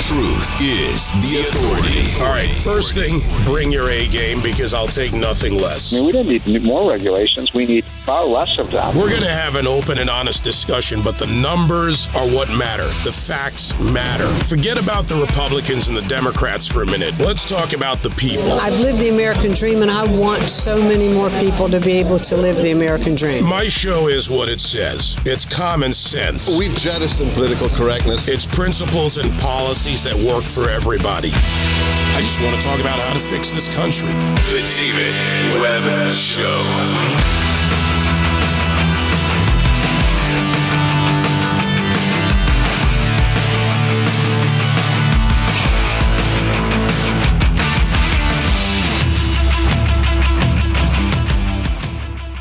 Truth 0.00 0.62
is 0.62 1.10
the 1.22 1.40
authority. 1.40 2.22
All 2.24 2.32
right, 2.32 2.48
first 2.48 2.96
thing, 2.96 3.20
bring 3.44 3.72
your 3.72 3.90
A 3.90 4.06
game 4.06 4.40
because 4.40 4.72
I'll 4.72 4.86
take 4.86 5.12
nothing 5.12 5.60
less. 5.60 5.92
I 5.92 5.96
mean, 5.96 6.06
we 6.06 6.12
don't 6.12 6.28
need 6.28 6.62
more 6.62 6.88
regulations. 6.88 7.52
We 7.52 7.66
need 7.66 7.84
far 7.84 8.24
less 8.24 8.58
of 8.58 8.70
them. 8.70 8.96
We're 8.96 9.10
going 9.10 9.22
to 9.22 9.28
have 9.28 9.56
an 9.56 9.66
open 9.66 9.98
and 9.98 10.08
honest 10.08 10.44
discussion, 10.44 11.02
but 11.02 11.18
the 11.18 11.26
numbers 11.26 12.06
are 12.14 12.26
what 12.26 12.48
matter. 12.56 12.86
The 13.02 13.12
facts 13.12 13.78
matter. 13.80 14.28
Forget 14.44 14.80
about 14.80 15.08
the 15.08 15.16
Republicans 15.16 15.88
and 15.88 15.96
the 15.96 16.02
Democrats 16.02 16.66
for 16.66 16.82
a 16.82 16.86
minute. 16.86 17.18
Let's 17.18 17.44
talk 17.44 17.72
about 17.72 18.00
the 18.00 18.10
people. 18.10 18.52
I've 18.52 18.78
lived 18.78 19.00
the 19.00 19.08
American 19.08 19.52
dream, 19.52 19.82
and 19.82 19.90
I 19.90 20.04
want 20.04 20.44
so 20.44 20.80
many 20.80 21.08
more 21.08 21.28
people 21.30 21.68
to 21.68 21.80
be 21.80 21.92
able 21.98 22.20
to 22.20 22.36
live 22.36 22.56
the 22.56 22.70
American 22.70 23.16
dream. 23.16 23.44
My 23.44 23.64
show 23.64 24.06
is 24.06 24.30
what 24.30 24.48
it 24.48 24.60
says. 24.60 25.16
It's 25.26 25.44
common 25.44 25.92
sense. 25.92 26.56
We've 26.56 26.74
jettisoned 26.76 27.32
political 27.32 27.68
correctness. 27.68 28.28
It's 28.28 28.46
principles 28.46 29.18
and 29.18 29.36
policies 29.40 29.88
that 30.02 30.14
work 30.14 30.44
for 30.44 30.68
everybody. 30.68 31.30
I 31.32 32.20
just 32.20 32.40
want 32.42 32.54
to 32.54 32.60
talk 32.60 32.80
about 32.80 32.98
how 33.00 33.12
to 33.12 33.20
fix 33.20 33.52
this 33.52 33.68
country. 33.74 34.08
The 34.08 34.62
David 34.76 35.14
Webb 35.62 36.10
Show. 36.10 36.44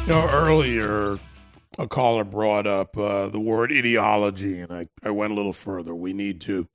You 0.06 0.14
know, 0.14 0.30
earlier 0.30 1.20
a 1.78 1.88
caller 1.88 2.24
brought 2.24 2.66
up 2.66 2.98
uh, 2.98 3.28
the 3.28 3.40
word 3.40 3.72
ideology, 3.72 4.60
and 4.60 4.72
I, 4.72 4.88
I 5.04 5.12
went 5.12 5.32
a 5.32 5.36
little 5.36 5.54
further. 5.54 5.94
We 5.94 6.14
need 6.14 6.42
to 6.42 6.68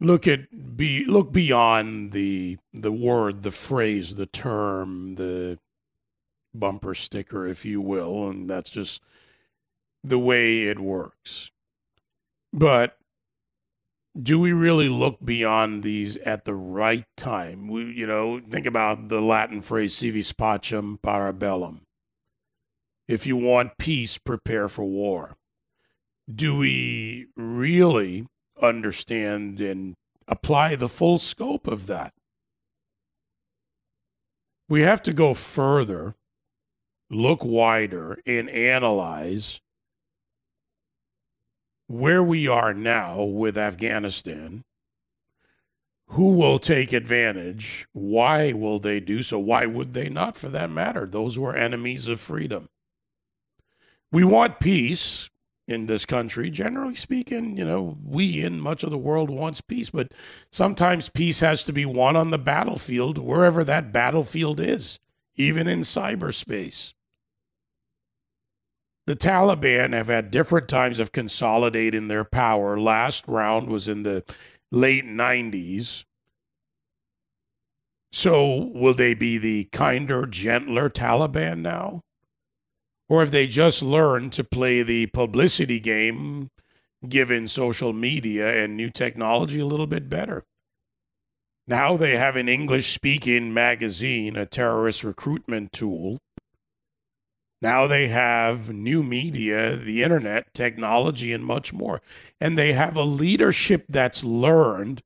look 0.00 0.26
at 0.26 0.76
be 0.76 1.04
look 1.04 1.32
beyond 1.32 2.12
the 2.12 2.58
the 2.72 2.92
word, 2.92 3.42
the 3.42 3.50
phrase, 3.50 4.16
the 4.16 4.26
term, 4.26 5.14
the 5.16 5.58
bumper 6.54 6.94
sticker, 6.94 7.46
if 7.46 7.64
you 7.64 7.80
will, 7.80 8.28
and 8.28 8.48
that's 8.48 8.70
just 8.70 9.02
the 10.02 10.18
way 10.18 10.64
it 10.64 10.78
works. 10.78 11.50
But 12.52 12.96
do 14.20 14.38
we 14.38 14.52
really 14.52 14.88
look 14.88 15.18
beyond 15.24 15.82
these 15.82 16.16
at 16.18 16.44
the 16.44 16.54
right 16.54 17.04
time? 17.16 17.66
We, 17.68 17.92
you 17.92 18.06
know, 18.06 18.40
think 18.48 18.66
about 18.66 19.08
the 19.08 19.20
Latin 19.20 19.60
phrase 19.60 19.96
"si 19.96 20.10
vis 20.10 20.32
pacem 20.32 21.00
para 21.02 21.32
bellum." 21.32 21.82
If 23.08 23.26
you 23.26 23.36
want 23.36 23.76
peace, 23.78 24.18
prepare 24.18 24.68
for 24.68 24.84
war. 24.84 25.36
Do 26.32 26.56
we 26.56 27.26
really 27.36 28.26
understand 28.64 29.60
and 29.60 29.94
apply 30.26 30.76
the 30.76 30.88
full 30.88 31.18
scope 31.18 31.66
of 31.66 31.86
that? 31.86 32.12
We 34.68 34.80
have 34.80 35.02
to 35.04 35.12
go 35.12 35.34
further, 35.34 36.14
look 37.10 37.44
wider, 37.44 38.18
and 38.26 38.48
analyze 38.48 39.60
where 41.86 42.22
we 42.22 42.48
are 42.48 42.72
now 42.72 43.22
with 43.22 43.58
Afghanistan. 43.58 44.62
Who 46.08 46.32
will 46.34 46.58
take 46.58 46.92
advantage? 46.92 47.86
Why 47.92 48.52
will 48.52 48.78
they 48.78 49.00
do 49.00 49.22
so? 49.22 49.38
Why 49.38 49.66
would 49.66 49.92
they 49.92 50.08
not, 50.08 50.36
for 50.36 50.48
that 50.48 50.70
matter? 50.70 51.06
Those 51.06 51.38
were 51.38 51.56
enemies 51.56 52.08
of 52.08 52.20
freedom 52.20 52.68
we 54.14 54.22
want 54.22 54.60
peace 54.60 55.28
in 55.66 55.86
this 55.86 56.04
country. 56.04 56.50
Generally 56.50 56.96
speaking, 56.96 57.56
you 57.56 57.64
know, 57.64 57.96
we 58.04 58.42
in 58.42 58.60
much 58.60 58.84
of 58.84 58.90
the 58.90 58.98
world 58.98 59.30
wants 59.30 59.60
peace, 59.60 59.90
but 59.90 60.12
sometimes 60.52 61.08
peace 61.08 61.40
has 61.40 61.64
to 61.64 61.72
be 61.72 61.86
won 61.86 62.16
on 62.16 62.30
the 62.30 62.38
battlefield, 62.38 63.18
wherever 63.18 63.64
that 63.64 63.92
battlefield 63.92 64.60
is, 64.60 64.98
even 65.36 65.66
in 65.66 65.80
cyberspace. 65.80 66.92
The 69.06 69.16
Taliban 69.16 69.92
have 69.92 70.06
had 70.06 70.30
different 70.30 70.68
times 70.68 70.98
of 70.98 71.12
consolidating 71.12 72.08
their 72.08 72.24
power. 72.24 72.78
Last 72.78 73.28
round 73.28 73.68
was 73.68 73.86
in 73.86 74.02
the 74.02 74.24
late 74.72 75.04
90s. 75.04 76.04
So, 78.12 78.70
will 78.72 78.94
they 78.94 79.12
be 79.12 79.38
the 79.38 79.64
kinder, 79.72 80.24
gentler 80.24 80.88
Taliban 80.88 81.58
now? 81.58 82.00
Or 83.14 83.20
have 83.20 83.30
they 83.30 83.46
just 83.46 83.80
learned 83.80 84.32
to 84.32 84.42
play 84.42 84.82
the 84.82 85.06
publicity 85.06 85.78
game 85.78 86.50
given 87.08 87.46
social 87.46 87.92
media 87.92 88.64
and 88.64 88.76
new 88.76 88.90
technology 88.90 89.60
a 89.60 89.66
little 89.66 89.86
bit 89.86 90.08
better? 90.08 90.42
Now 91.68 91.96
they 91.96 92.16
have 92.16 92.34
an 92.34 92.48
English 92.48 92.92
speaking 92.92 93.54
magazine, 93.54 94.34
a 94.34 94.46
terrorist 94.46 95.04
recruitment 95.04 95.70
tool. 95.70 96.18
Now 97.62 97.86
they 97.86 98.08
have 98.08 98.74
new 98.74 99.04
media, 99.04 99.76
the 99.76 100.02
internet, 100.02 100.52
technology, 100.52 101.32
and 101.32 101.44
much 101.44 101.72
more. 101.72 102.02
And 102.40 102.58
they 102.58 102.72
have 102.72 102.96
a 102.96 103.04
leadership 103.04 103.84
that's 103.88 104.24
learned, 104.24 105.02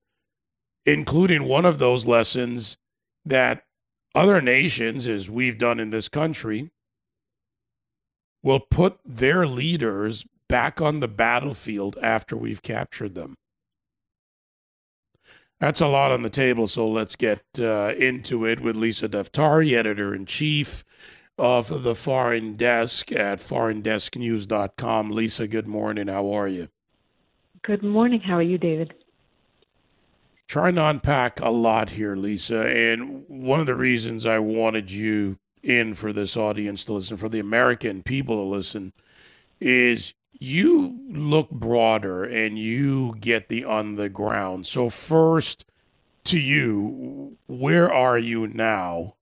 including 0.86 1.44
one 1.44 1.66
of 1.66 1.78
those 1.78 2.06
lessons 2.06 2.78
that 3.26 3.64
other 4.14 4.40
nations, 4.40 5.06
as 5.06 5.28
we've 5.28 5.58
done 5.58 5.78
in 5.78 5.90
this 5.90 6.08
country, 6.08 6.70
will 8.48 8.60
put 8.60 8.98
their 9.04 9.46
leaders 9.46 10.26
back 10.48 10.80
on 10.80 11.00
the 11.00 11.06
battlefield 11.06 11.98
after 12.02 12.34
we've 12.34 12.62
captured 12.62 13.14
them. 13.14 13.34
That's 15.60 15.82
a 15.82 15.86
lot 15.86 16.12
on 16.12 16.22
the 16.22 16.30
table, 16.30 16.66
so 16.66 16.88
let's 16.88 17.14
get 17.14 17.42
uh, 17.58 17.92
into 17.98 18.46
it 18.46 18.60
with 18.60 18.74
Lisa 18.74 19.06
Daftari, 19.06 19.74
editor 19.74 20.14
in 20.14 20.24
chief 20.24 20.82
of 21.36 21.82
the 21.82 21.94
Foreign 21.94 22.56
Desk 22.56 23.12
at 23.12 23.38
foreigndesknews.com. 23.38 25.10
Lisa, 25.10 25.46
good 25.46 25.66
morning. 25.66 26.06
How 26.06 26.32
are 26.32 26.48
you? 26.48 26.68
Good 27.60 27.82
morning. 27.82 28.20
How 28.20 28.36
are 28.36 28.42
you, 28.42 28.56
David? 28.56 28.94
Trying 30.46 30.76
to 30.76 30.86
unpack 30.86 31.38
a 31.40 31.50
lot 31.50 31.90
here, 31.90 32.16
Lisa. 32.16 32.66
And 32.66 33.26
one 33.28 33.60
of 33.60 33.66
the 33.66 33.74
reasons 33.74 34.24
I 34.24 34.38
wanted 34.38 34.90
you 34.90 35.36
in 35.68 35.94
for 35.94 36.12
this 36.12 36.36
audience 36.36 36.84
to 36.86 36.94
listen, 36.94 37.16
for 37.16 37.28
the 37.28 37.40
American 37.40 38.02
people 38.02 38.36
to 38.36 38.42
listen, 38.42 38.92
is 39.60 40.14
you 40.40 40.98
look 41.08 41.50
broader 41.50 42.24
and 42.24 42.58
you 42.58 43.14
get 43.20 43.48
the 43.48 43.64
on 43.64 43.96
the 43.96 44.08
ground. 44.08 44.66
So, 44.66 44.88
first, 44.88 45.64
to 46.24 46.38
you, 46.38 47.36
where 47.46 47.92
are 47.92 48.18
you 48.18 48.46
now? 48.46 49.14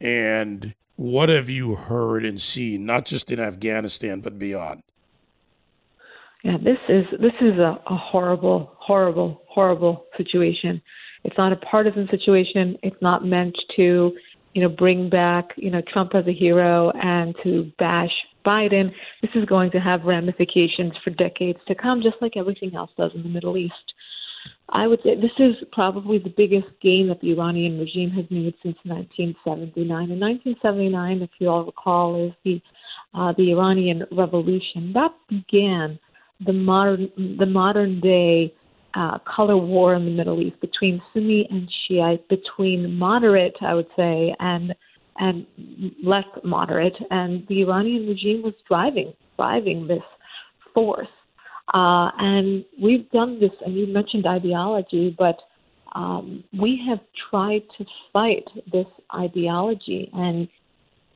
And 0.00 0.74
what 0.96 1.28
have 1.28 1.48
you 1.48 1.74
heard 1.74 2.24
and 2.24 2.40
seen, 2.40 2.86
not 2.86 3.06
just 3.06 3.30
in 3.30 3.40
Afghanistan, 3.40 4.20
but 4.20 4.38
beyond? 4.38 4.82
Yeah, 6.42 6.58
this 6.58 6.78
is 6.88 7.04
this 7.20 7.32
is 7.40 7.58
a, 7.58 7.80
a 7.86 7.96
horrible, 7.96 8.76
horrible, 8.78 9.42
horrible 9.48 10.06
situation. 10.16 10.80
It's 11.24 11.36
not 11.36 11.52
a 11.52 11.56
partisan 11.56 12.06
situation. 12.10 12.76
It's 12.82 13.00
not 13.02 13.24
meant 13.24 13.56
to 13.76 14.12
you 14.56 14.62
know, 14.62 14.70
bring 14.70 15.10
back, 15.10 15.50
you 15.56 15.70
know, 15.70 15.82
Trump 15.92 16.14
as 16.14 16.26
a 16.26 16.32
hero 16.32 16.90
and 16.92 17.36
to 17.42 17.70
bash 17.78 18.10
Biden, 18.42 18.90
this 19.20 19.30
is 19.34 19.44
going 19.44 19.70
to 19.72 19.78
have 19.78 20.04
ramifications 20.04 20.94
for 21.04 21.10
decades 21.10 21.58
to 21.68 21.74
come, 21.74 22.00
just 22.02 22.16
like 22.22 22.38
everything 22.38 22.74
else 22.74 22.90
does 22.96 23.10
in 23.14 23.22
the 23.22 23.28
Middle 23.28 23.58
East. 23.58 23.74
I 24.70 24.86
would 24.86 25.00
say 25.04 25.14
this 25.14 25.38
is 25.38 25.56
probably 25.72 26.16
the 26.16 26.32
biggest 26.34 26.68
gain 26.80 27.08
that 27.08 27.20
the 27.20 27.32
Iranian 27.32 27.78
regime 27.78 28.08
has 28.12 28.24
made 28.30 28.54
since 28.62 28.78
1979. 28.84 30.10
In 30.10 30.18
1979, 30.18 31.20
if 31.20 31.30
you 31.38 31.48
all 31.50 31.66
recall, 31.66 32.26
is 32.26 32.32
the 32.42 32.62
uh, 33.12 33.34
the 33.36 33.50
Iranian 33.52 34.04
Revolution 34.10 34.94
that 34.94 35.12
began 35.28 35.98
the 36.46 36.54
modern 36.54 37.10
the 37.38 37.46
modern 37.46 38.00
day 38.00 38.54
uh, 38.96 39.18
color 39.18 39.56
war 39.56 39.94
in 39.94 40.06
the 40.06 40.10
Middle 40.10 40.40
East 40.40 40.58
between 40.60 41.02
Sunni 41.12 41.46
and 41.50 41.70
Shiite, 41.86 42.26
between 42.28 42.94
moderate, 42.94 43.56
I 43.60 43.74
would 43.74 43.88
say, 43.96 44.34
and 44.40 44.74
and 45.18 45.46
less 46.04 46.26
moderate, 46.44 46.96
and 47.10 47.46
the 47.48 47.62
Iranian 47.62 48.06
regime 48.06 48.42
was 48.42 48.54
driving 48.68 49.12
driving 49.36 49.86
this 49.86 50.02
force. 50.74 51.08
Uh, 51.74 52.10
and 52.18 52.64
we've 52.82 53.10
done 53.10 53.40
this, 53.40 53.50
and 53.64 53.74
you 53.74 53.86
mentioned 53.86 54.26
ideology, 54.26 55.14
but 55.18 55.36
um, 55.94 56.44
we 56.58 56.80
have 56.88 57.00
tried 57.30 57.62
to 57.76 57.84
fight 58.12 58.44
this 58.72 58.86
ideology. 59.14 60.10
And 60.14 60.48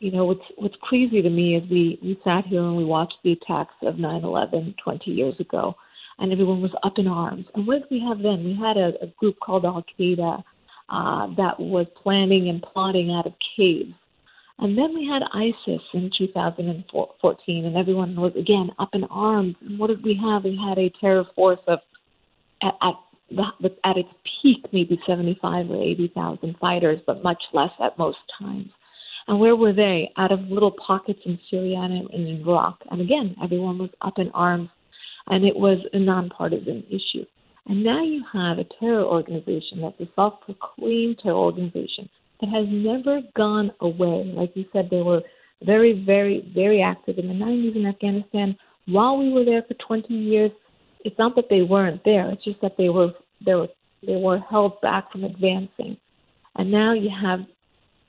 you 0.01 0.11
know 0.11 0.25
what's 0.27 0.45
what's 0.57 0.77
crazy 0.83 1.23
to 1.23 1.31
me 1.31 1.57
is 1.57 1.71
we 1.71 1.99
we 2.03 2.21
sat 2.25 2.47
here 2.47 2.63
and 2.63 2.77
we 2.77 2.85
watched 2.85 3.17
the 3.25 3.33
attacks 3.33 3.75
of 3.83 3.95
9/11 3.95 4.75
20 4.83 5.11
years 5.11 5.39
ago 5.41 5.77
and 6.21 6.33
everyone 6.33 6.63
was 6.63 6.73
up 6.83 6.95
in 6.99 7.07
arms. 7.07 7.47
And 7.55 7.67
what 7.67 7.81
did 7.81 7.91
we 7.91 8.01
have 8.07 8.23
then? 8.23 8.45
We 8.45 8.55
had 8.55 8.77
a, 8.77 8.93
a 9.03 9.07
group 9.19 9.37
called 9.41 9.65
Al 9.65 9.85
Qaeda 9.99 10.43
uh, 10.89 11.27
that 11.37 11.59
was 11.59 11.87
planning 12.03 12.49
and 12.49 12.63
plotting 12.63 13.11
out 13.11 13.27
of 13.27 13.33
caves. 13.57 13.95
And 14.59 14.77
then 14.77 14.95
we 14.95 15.07
had 15.07 15.23
ISIS 15.33 15.81
in 15.95 16.11
2014, 16.17 17.65
and 17.65 17.77
everyone 17.77 18.15
was 18.15 18.33
again 18.37 18.71
up 18.79 18.91
in 18.93 19.05
arms. 19.05 19.57
And 19.63 19.79
what 19.79 19.87
did 19.87 20.05
we 20.05 20.21
have? 20.23 20.45
We 20.45 20.61
had 20.69 20.79
a 20.79 20.93
terror 21.01 21.25
force 21.35 21.61
of 21.67 21.79
at, 22.63 22.75
at 22.83 22.95
the, 23.31 23.71
at 23.85 23.97
its 23.97 24.09
peak, 24.43 24.67
maybe 24.73 25.01
75 25.07 25.71
or 25.71 25.83
80,000 25.83 26.57
fighters, 26.61 27.01
but 27.07 27.23
much 27.23 27.43
less 27.55 27.71
at 27.83 27.99
most 27.99 28.19
times. 28.39 28.69
And 29.29 29.39
where 29.39 29.57
were 29.57 29.73
they? 29.73 30.13
Out 30.19 30.33
of 30.33 30.41
little 30.41 30.73
pockets 30.73 31.21
in 31.25 31.39
Syria 31.51 31.79
and 31.79 32.11
in 32.11 32.43
Iraq. 32.43 32.81
And 32.91 33.01
again, 33.01 33.37
everyone 33.43 33.79
was 33.79 33.91
up 34.03 34.19
in 34.19 34.31
arms, 34.33 34.69
and 35.29 35.45
it 35.45 35.57
was 35.57 35.79
a 35.93 35.99
nonpartisan 35.99 36.85
issue. 36.89 37.25
And 37.67 37.85
now 37.85 38.03
you 38.03 38.23
have 38.33 38.59
a 38.59 38.67
terror 38.79 39.05
organization 39.05 39.83
that's 39.83 40.01
a 40.01 40.09
self 40.17 40.41
proclaimed 40.41 41.21
terror 41.23 41.35
organization 41.35 42.09
that 42.41 42.49
has 42.49 42.67
never 42.69 43.21
gone 43.37 43.71
away. 43.81 44.33
Like 44.35 44.53
you 44.55 44.65
said, 44.73 44.89
they 44.91 45.03
were 45.03 45.23
very, 45.63 46.05
very, 46.05 46.51
very 46.55 46.83
active 46.83 47.19
in 47.19 47.29
the 47.29 47.35
90s 47.35 47.77
in 47.77 47.87
Afghanistan. 47.87 48.57
While 48.87 49.19
we 49.19 49.31
were 49.31 49.45
there 49.45 49.63
for 49.63 49.75
20 49.75 50.13
years, 50.13 50.51
it's 51.05 51.19
not 51.19 51.37
that 51.37 51.49
they 51.51 51.63
weren't 51.63 52.03
there. 52.05 52.31
It's 52.31 52.45
just 52.45 52.61
that 52.63 52.77
they 52.77 52.89
were 52.89 53.13
they 53.45 53.55
were 53.55 53.69
they 54.07 54.17
were 54.17 54.39
held 54.39 54.81
back 54.81 55.13
from 55.13 55.25
advancing. 55.25 55.97
And 56.57 56.71
now 56.71 56.95
you 56.95 57.11
have 57.23 57.41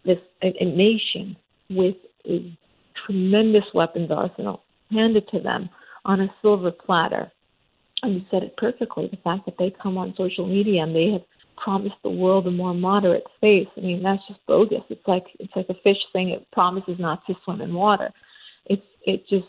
this 0.05 0.17
a, 0.41 0.47
a 0.59 0.65
nation 0.65 1.35
with 1.69 1.95
a 2.27 2.57
tremendous 3.05 3.65
weapons 3.73 4.11
arsenal 4.11 4.63
handed 4.89 5.27
to 5.29 5.39
them 5.39 5.69
on 6.05 6.21
a 6.21 6.33
silver 6.41 6.71
platter. 6.71 7.31
And 8.03 8.15
you 8.15 8.21
said 8.31 8.43
it 8.43 8.57
perfectly. 8.57 9.07
The 9.09 9.17
fact 9.17 9.45
that 9.45 9.55
they 9.59 9.73
come 9.81 9.97
on 9.97 10.13
social 10.17 10.47
media 10.47 10.83
and 10.83 10.95
they 10.95 11.11
have 11.11 11.21
promised 11.57 11.95
the 12.03 12.09
world 12.09 12.47
a 12.47 12.51
more 12.51 12.73
moderate 12.73 13.25
space. 13.37 13.67
I 13.77 13.81
mean, 13.81 14.01
that's 14.01 14.25
just 14.27 14.39
bogus. 14.47 14.81
It's 14.89 15.07
like 15.07 15.25
it's 15.39 15.53
like 15.55 15.69
a 15.69 15.75
fish 15.83 15.97
saying 16.11 16.29
it 16.29 16.49
promises 16.51 16.95
not 16.99 17.25
to 17.27 17.35
swim 17.43 17.61
in 17.61 17.73
water. 17.73 18.11
It's 18.65 18.81
it 19.05 19.27
just 19.27 19.47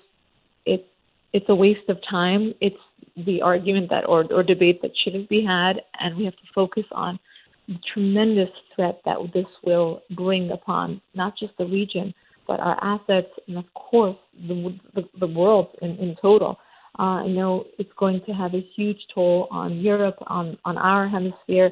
it's 0.66 0.86
it's 1.32 1.46
a 1.48 1.54
waste 1.54 1.88
of 1.88 1.98
time. 2.08 2.54
It's 2.60 2.76
the 3.16 3.40
argument 3.40 3.88
that 3.90 4.06
or 4.06 4.30
or 4.32 4.42
debate 4.42 4.82
that 4.82 4.92
shouldn't 5.02 5.28
be 5.28 5.44
had, 5.44 5.80
and 6.00 6.16
we 6.16 6.24
have 6.24 6.36
to 6.36 6.52
focus 6.54 6.84
on 6.92 7.18
the 7.68 7.78
tremendous 7.92 8.50
threat 8.74 9.00
that 9.04 9.16
this 9.32 9.46
will 9.64 10.02
bring 10.10 10.50
upon 10.50 11.00
not 11.14 11.36
just 11.38 11.56
the 11.58 11.66
region 11.66 12.12
but 12.52 12.60
our 12.60 12.78
assets 12.84 13.32
and 13.48 13.56
of 13.56 13.64
course 13.72 14.16
the 14.46 14.78
the, 14.94 15.02
the 15.20 15.26
world 15.26 15.68
in, 15.80 15.92
in 15.96 16.14
total. 16.20 16.58
Uh, 16.98 17.24
I 17.24 17.28
know 17.28 17.64
it's 17.78 17.94
going 17.98 18.20
to 18.26 18.32
have 18.32 18.52
a 18.52 18.62
huge 18.76 18.98
toll 19.14 19.48
on 19.50 19.78
Europe, 19.78 20.18
on 20.26 20.58
on 20.66 20.76
our 20.76 21.08
hemisphere, 21.08 21.70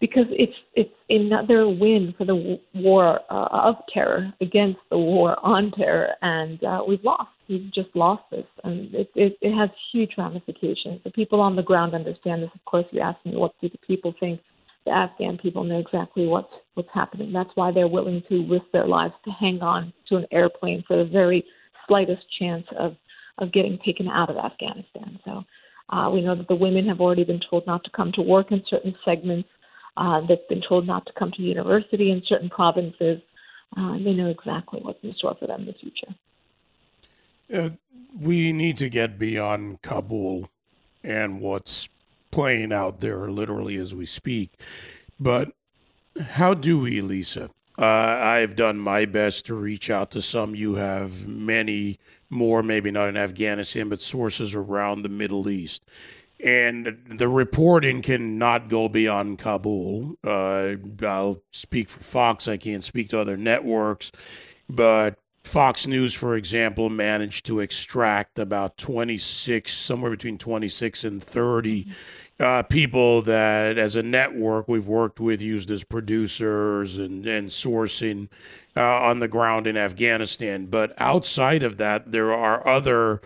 because 0.00 0.28
it's 0.30 0.58
it's 0.74 0.94
another 1.08 1.68
win 1.68 2.14
for 2.16 2.24
the 2.24 2.60
war 2.76 3.18
uh, 3.28 3.48
of 3.68 3.74
terror 3.92 4.32
against 4.40 4.78
the 4.90 4.98
war 4.98 5.30
on 5.44 5.72
terror, 5.72 6.10
and 6.22 6.62
uh, 6.62 6.80
we've 6.86 7.02
lost. 7.02 7.30
We've 7.48 7.74
just 7.74 7.90
lost 7.94 8.22
this, 8.30 8.46
and 8.62 8.94
it, 8.94 9.10
it 9.16 9.32
it 9.40 9.52
has 9.60 9.70
huge 9.92 10.12
ramifications. 10.16 11.00
The 11.02 11.10
people 11.10 11.40
on 11.40 11.56
the 11.56 11.66
ground 11.70 11.92
understand 11.92 12.44
this. 12.44 12.50
Of 12.54 12.64
course, 12.64 12.86
you 12.92 13.00
ask 13.00 13.18
me 13.26 13.34
what 13.34 13.52
do 13.60 13.68
the 13.68 13.78
people 13.78 14.14
think. 14.20 14.38
The 14.84 14.92
Afghan 14.92 15.38
people 15.38 15.64
know 15.64 15.78
exactly 15.78 16.26
what's 16.26 16.52
what's 16.74 16.88
happening. 16.92 17.32
That's 17.32 17.50
why 17.54 17.70
they're 17.72 17.88
willing 17.88 18.22
to 18.28 18.48
risk 18.48 18.66
their 18.72 18.86
lives 18.86 19.14
to 19.24 19.30
hang 19.30 19.60
on 19.60 19.92
to 20.08 20.16
an 20.16 20.26
airplane 20.32 20.82
for 20.86 20.96
the 20.96 21.08
very 21.10 21.44
slightest 21.86 22.22
chance 22.38 22.66
of 22.78 22.96
of 23.38 23.52
getting 23.52 23.78
taken 23.84 24.08
out 24.08 24.30
of 24.30 24.36
Afghanistan. 24.36 25.18
So. 25.24 25.44
Uh, 25.90 26.08
we 26.08 26.22
know 26.22 26.34
that 26.34 26.48
the 26.48 26.54
women 26.54 26.86
have 26.86 27.00
already 27.02 27.24
been 27.24 27.40
told 27.50 27.66
not 27.66 27.84
to 27.84 27.90
come 27.90 28.10
to 28.12 28.22
work 28.22 28.50
in 28.50 28.62
certain 28.70 28.94
segments 29.04 29.48
uh, 29.96 30.20
they've 30.26 30.48
been 30.48 30.62
told 30.66 30.86
not 30.86 31.04
to 31.06 31.12
come 31.18 31.30
to 31.32 31.42
university 31.42 32.10
in 32.10 32.22
certain 32.26 32.48
provinces. 32.48 33.20
Uh, 33.76 33.94
they 33.94 34.12
know 34.12 34.28
exactly 34.28 34.80
what's 34.82 35.02
in 35.02 35.14
store 35.14 35.36
for 35.38 35.46
them 35.46 35.60
in 35.62 35.66
the 35.66 35.74
future. 35.74 36.14
Uh, 37.52 37.70
we 38.18 38.52
need 38.52 38.78
to 38.78 38.88
get 38.88 39.18
beyond 39.18 39.82
Kabul 39.82 40.48
and 41.04 41.40
what's 41.40 41.88
playing 42.32 42.72
out 42.72 42.98
there 42.98 43.30
literally 43.30 43.76
as 43.76 43.94
we 43.94 44.06
speak. 44.06 44.50
But 45.20 45.52
how 46.20 46.54
do 46.54 46.80
we, 46.80 47.00
Lisa? 47.00 47.50
Uh, 47.78 47.84
I've 47.84 48.56
done 48.56 48.78
my 48.78 49.04
best 49.04 49.46
to 49.46 49.54
reach 49.54 49.88
out 49.88 50.10
to 50.10 50.20
some. 50.20 50.54
You 50.54 50.74
have 50.74 51.28
many 51.28 51.98
more, 52.28 52.62
maybe 52.62 52.90
not 52.90 53.08
in 53.08 53.16
Afghanistan, 53.16 53.88
but 53.88 54.02
sources 54.02 54.54
around 54.54 55.02
the 55.02 55.08
Middle 55.08 55.48
East 55.48 55.84
and 56.42 56.98
the 57.08 57.28
reporting 57.28 58.02
cannot 58.02 58.68
go 58.68 58.88
beyond 58.88 59.38
Kabul. 59.38 60.16
Uh, 60.24 60.74
I'll 61.02 61.40
speak 61.52 61.88
for 61.88 62.00
Fox. 62.00 62.48
I 62.48 62.56
can't 62.56 62.82
speak 62.82 63.10
to 63.10 63.20
other 63.20 63.36
networks, 63.36 64.10
but 64.68 65.18
Fox 65.44 65.86
News, 65.86 66.14
for 66.14 66.36
example, 66.36 66.88
managed 66.88 67.46
to 67.46 67.60
extract 67.60 68.38
about 68.38 68.76
26, 68.76 69.72
somewhere 69.72 70.10
between 70.10 70.38
26 70.38 71.04
and 71.04 71.22
30 71.22 71.86
uh, 72.42 72.62
people 72.64 73.22
that, 73.22 73.78
as 73.78 73.96
a 73.96 74.02
network, 74.02 74.68
we've 74.68 74.86
worked 74.86 75.20
with, 75.20 75.40
used 75.40 75.70
as 75.70 75.84
producers 75.84 76.98
and, 76.98 77.26
and 77.26 77.48
sourcing 77.48 78.28
uh, 78.76 79.02
on 79.02 79.20
the 79.20 79.28
ground 79.28 79.66
in 79.66 79.76
Afghanistan. 79.76 80.66
But 80.66 80.92
outside 80.98 81.62
of 81.62 81.76
that, 81.78 82.10
there 82.10 82.32
are 82.32 82.66
other 82.66 83.22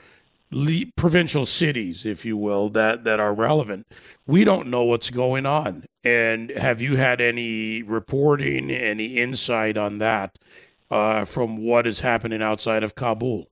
le- 0.51 0.87
provincial 0.97 1.47
cities, 1.47 2.05
if 2.05 2.25
you 2.25 2.37
will, 2.37 2.69
that 2.71 3.05
that 3.05 3.21
are 3.21 3.35
relevant. 3.35 3.87
We 4.27 4.45
don't 4.45 4.69
know 4.69 4.85
what's 4.85 5.11
going 5.11 5.47
on. 5.47 5.85
And 6.05 6.51
have 6.51 6.81
you 6.81 6.97
had 6.97 7.21
any 7.21 7.83
reporting, 7.83 8.71
any 8.71 9.17
insight 9.17 9.77
on 9.77 9.99
that 9.99 10.39
uh, 10.91 11.25
from 11.25 11.57
what 11.59 11.87
is 11.87 12.01
happening 12.01 12.43
outside 12.43 12.85
of 12.85 12.95
Kabul? 12.95 13.49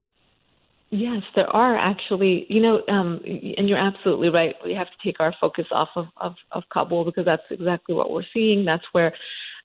Yes, 0.97 1.23
there 1.35 1.49
are 1.49 1.77
actually. 1.77 2.47
You 2.49 2.63
know, 2.63 2.83
um, 2.89 3.21
and 3.25 3.69
you're 3.69 3.79
absolutely 3.79 4.29
right. 4.29 4.55
We 4.65 4.75
have 4.75 4.87
to 4.87 4.97
take 5.05 5.19
our 5.19 5.35
focus 5.41 5.67
off 5.73 5.89
of, 5.97 6.07
of, 6.19 6.35
of 6.53 6.63
Kabul 6.73 7.05
because 7.05 7.25
that's 7.25 7.43
exactly 7.51 7.97
what 7.97 8.13
we're 8.13 8.23
seeing. 8.33 8.65
That's 8.65 8.85
where 8.93 9.13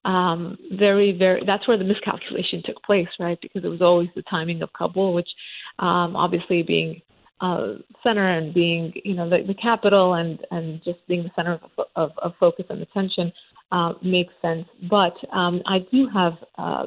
um, 0.05 0.57
very, 0.71 1.15
very, 1.15 1.43
that's 1.45 1.67
where 1.67 1.77
the 1.77 1.83
miscalculation 1.83 2.63
took 2.65 2.81
place, 2.81 3.07
right? 3.19 3.37
Because 3.41 3.63
it 3.63 3.67
was 3.67 3.81
always 3.81 4.09
the 4.15 4.23
timing 4.23 4.63
of 4.63 4.73
Kabul, 4.73 5.13
which 5.13 5.29
um, 5.77 6.15
obviously 6.15 6.63
being 6.63 6.99
uh, 7.41 7.73
center 8.01 8.27
and 8.27 8.51
being, 8.51 8.91
you 9.05 9.13
know, 9.13 9.29
the, 9.29 9.43
the 9.45 9.53
capital 9.53 10.15
and, 10.15 10.39
and 10.49 10.81
just 10.83 11.05
being 11.07 11.21
the 11.21 11.31
center 11.35 11.59
of, 11.77 11.85
of, 11.95 12.11
of 12.23 12.33
focus 12.39 12.65
and 12.69 12.81
attention 12.81 13.31
uh, 13.71 13.93
makes 14.03 14.33
sense. 14.41 14.65
But 14.89 15.13
um, 15.31 15.61
I 15.67 15.79
do 15.91 16.07
have 16.11 16.33
uh, 16.57 16.85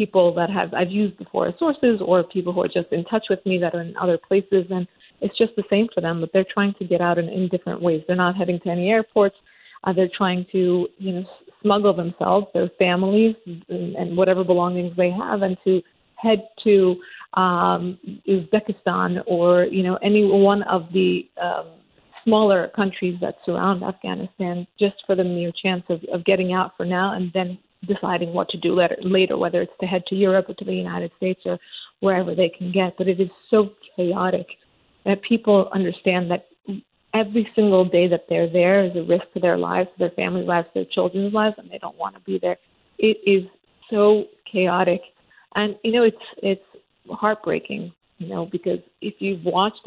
people 0.00 0.32
that 0.32 0.48
have 0.48 0.72
I've 0.72 0.90
used 0.90 1.18
before 1.18 1.48
as 1.48 1.54
sources 1.58 2.00
or 2.02 2.24
people 2.24 2.54
who 2.54 2.62
are 2.62 2.74
just 2.78 2.90
in 2.90 3.04
touch 3.04 3.26
with 3.28 3.44
me 3.44 3.58
that 3.58 3.74
are 3.74 3.82
in 3.82 3.94
other 4.00 4.16
places, 4.16 4.64
and 4.70 4.88
it's 5.20 5.36
just 5.36 5.54
the 5.56 5.68
same 5.68 5.88
for 5.94 6.00
them. 6.00 6.20
But 6.22 6.30
they're 6.32 6.52
trying 6.56 6.72
to 6.78 6.86
get 6.86 7.02
out 7.02 7.18
in, 7.18 7.28
in 7.28 7.48
different 7.48 7.82
ways. 7.82 8.02
They're 8.06 8.16
not 8.16 8.34
heading 8.34 8.58
to 8.60 8.70
any 8.70 8.88
airports. 8.88 9.36
Uh, 9.84 9.92
they're 9.92 10.16
trying 10.16 10.46
to, 10.52 10.88
you 10.96 11.12
know, 11.12 11.24
smuggle 11.62 11.94
themselves, 11.94 12.46
their 12.54 12.70
families, 12.78 13.36
and, 13.46 13.94
and 13.94 14.16
whatever 14.16 14.42
belongings 14.42 14.96
they 14.96 15.10
have, 15.10 15.42
and 15.42 15.58
to 15.64 15.82
head 16.16 16.48
to 16.64 16.96
um, 17.34 17.98
Uzbekistan 18.26 19.22
or 19.26 19.64
you 19.64 19.82
know 19.82 19.98
any 20.02 20.24
one 20.24 20.62
of 20.62 20.82
the 20.94 21.28
um, 21.42 21.66
smaller 22.24 22.70
countries 22.74 23.16
that 23.20 23.34
surround 23.44 23.84
Afghanistan, 23.84 24.66
just 24.78 24.96
for 25.06 25.14
the 25.14 25.24
mere 25.24 25.52
chance 25.62 25.84
of, 25.90 26.00
of 26.10 26.24
getting 26.24 26.54
out 26.54 26.72
for 26.78 26.86
now, 26.86 27.14
and 27.14 27.30
then 27.34 27.58
deciding 27.86 28.32
what 28.32 28.48
to 28.50 28.58
do 28.58 28.74
later, 28.74 28.96
later, 29.02 29.36
whether 29.36 29.62
it's 29.62 29.72
to 29.80 29.86
head 29.86 30.04
to 30.06 30.14
Europe 30.14 30.46
or 30.48 30.54
to 30.54 30.64
the 30.64 30.74
United 30.74 31.10
States 31.16 31.40
or 31.44 31.58
wherever 32.00 32.34
they 32.34 32.48
can 32.48 32.72
get. 32.72 32.96
But 32.98 33.08
it 33.08 33.20
is 33.20 33.30
so 33.50 33.70
chaotic 33.96 34.46
that 35.04 35.22
people 35.22 35.70
understand 35.72 36.30
that 36.30 36.46
every 37.14 37.50
single 37.54 37.84
day 37.84 38.06
that 38.08 38.26
they're 38.28 38.50
there 38.50 38.84
is 38.84 38.94
a 38.96 39.02
risk 39.02 39.24
to 39.34 39.40
their 39.40 39.58
lives, 39.58 39.88
to 39.92 39.98
their 39.98 40.10
families' 40.10 40.46
lives, 40.46 40.68
their 40.74 40.84
children's 40.84 41.32
lives, 41.32 41.56
and 41.58 41.70
they 41.70 41.78
don't 41.78 41.96
want 41.96 42.14
to 42.14 42.20
be 42.22 42.38
there. 42.38 42.56
It 42.98 43.18
is 43.26 43.48
so 43.88 44.24
chaotic, 44.50 45.00
and 45.54 45.76
you 45.82 45.92
know 45.92 46.02
it's 46.04 46.16
it's 46.42 46.62
heartbreaking, 47.10 47.92
you 48.18 48.28
know, 48.28 48.46
because 48.46 48.78
if 49.00 49.14
you've 49.18 49.44
watched 49.44 49.86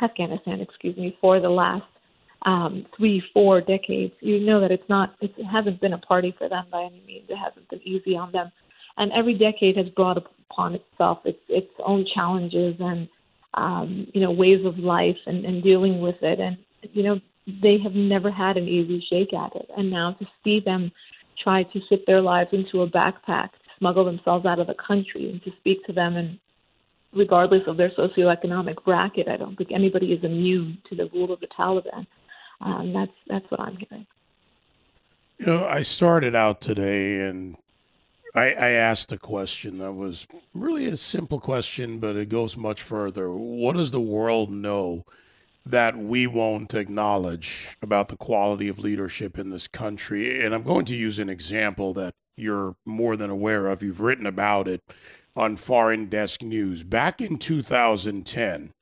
Afghanistan, 0.00 0.60
excuse 0.60 0.96
me, 0.96 1.16
for 1.20 1.40
the 1.40 1.50
last 1.50 1.84
um, 2.46 2.86
three, 2.96 3.22
four 3.34 3.60
decades, 3.60 4.14
you 4.20 4.40
know 4.40 4.60
that 4.60 4.70
it's 4.70 4.88
not, 4.88 5.14
it 5.20 5.32
hasn't 5.50 5.80
been 5.80 5.92
a 5.92 5.98
party 5.98 6.34
for 6.38 6.48
them 6.48 6.64
by 6.70 6.82
any 6.82 7.02
means. 7.06 7.26
It 7.28 7.36
hasn't 7.36 7.68
been 7.68 7.86
easy 7.86 8.16
on 8.16 8.32
them, 8.32 8.50
and 8.96 9.12
every 9.12 9.34
decade 9.34 9.76
has 9.76 9.88
brought 9.90 10.16
upon 10.16 10.74
itself 10.74 11.18
its 11.24 11.40
its 11.48 11.70
own 11.84 12.06
challenges 12.14 12.76
and 12.80 13.08
um, 13.54 14.06
you 14.14 14.20
know 14.20 14.30
ways 14.30 14.64
of 14.64 14.78
life 14.78 15.18
and, 15.26 15.44
and 15.44 15.62
dealing 15.62 16.00
with 16.00 16.16
it, 16.22 16.40
and 16.40 16.56
you 16.94 17.02
know 17.02 17.20
they 17.62 17.78
have 17.82 17.94
never 17.94 18.30
had 18.30 18.56
an 18.56 18.68
easy 18.68 19.04
shake 19.10 19.34
at 19.34 19.54
it, 19.54 19.68
and 19.76 19.90
now 19.90 20.12
to 20.12 20.26
see 20.42 20.60
them 20.60 20.90
try 21.42 21.62
to 21.62 21.80
fit 21.88 22.06
their 22.06 22.20
lives 22.20 22.50
into 22.52 22.82
a 22.82 22.90
backpack 22.90 23.50
smuggle 23.80 24.04
themselves 24.04 24.46
out 24.46 24.58
of 24.58 24.66
the 24.66 24.74
country 24.74 25.30
and 25.30 25.42
to 25.42 25.50
speak 25.58 25.84
to 25.86 25.92
them 25.92 26.16
and 26.16 26.38
regardless 27.12 27.62
of 27.66 27.76
their 27.76 27.90
socioeconomic 27.90 28.84
bracket, 28.84 29.28
I 29.28 29.36
don't 29.36 29.56
think 29.56 29.70
anybody 29.72 30.12
is 30.12 30.22
immune 30.22 30.78
to 30.88 30.96
the 30.96 31.10
rule 31.12 31.32
of 31.32 31.40
the 31.40 31.48
Taliban. 31.48 32.06
Um, 32.60 32.92
that's 32.92 33.12
that's 33.26 33.50
what 33.50 33.60
I'm 33.60 33.76
hearing. 33.76 34.06
You 35.38 35.46
know, 35.46 35.66
I 35.66 35.82
started 35.82 36.34
out 36.34 36.60
today 36.60 37.20
and 37.20 37.56
I, 38.34 38.52
I 38.52 38.70
asked 38.70 39.10
a 39.10 39.18
question 39.18 39.78
that 39.78 39.92
was 39.92 40.26
really 40.52 40.86
a 40.86 40.96
simple 40.96 41.40
question, 41.40 41.98
but 41.98 42.16
it 42.16 42.28
goes 42.28 42.56
much 42.56 42.82
further. 42.82 43.30
What 43.30 43.76
does 43.76 43.90
the 43.90 44.00
world 44.00 44.50
know 44.50 45.04
that 45.64 45.96
we 45.96 46.26
won't 46.26 46.74
acknowledge 46.74 47.76
about 47.82 48.08
the 48.08 48.16
quality 48.16 48.68
of 48.68 48.78
leadership 48.78 49.38
in 49.38 49.50
this 49.50 49.68
country. 49.68 50.44
And 50.44 50.54
I'm 50.54 50.62
going 50.62 50.84
to 50.86 50.96
use 50.96 51.18
an 51.18 51.28
example 51.28 51.92
that 51.94 52.14
you're 52.36 52.76
more 52.86 53.16
than 53.16 53.30
aware 53.30 53.68
of. 53.68 53.82
You've 53.82 54.00
written 54.00 54.26
about 54.26 54.68
it 54.68 54.82
on 55.36 55.56
Foreign 55.56 56.06
Desk 56.06 56.42
News. 56.42 56.82
Back 56.82 57.20
in 57.20 57.38
2010, 57.38 58.72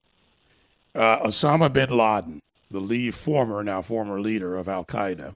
uh, 0.94 1.18
Osama 1.20 1.73
bin 1.73 1.90
Laden, 1.90 2.40
the 2.71 2.81
lead, 2.81 3.15
former, 3.15 3.63
now 3.63 3.83
former 3.83 4.21
leader 4.21 4.57
of 4.57 4.69
Al 4.69 4.85
Qaeda, 4.85 5.35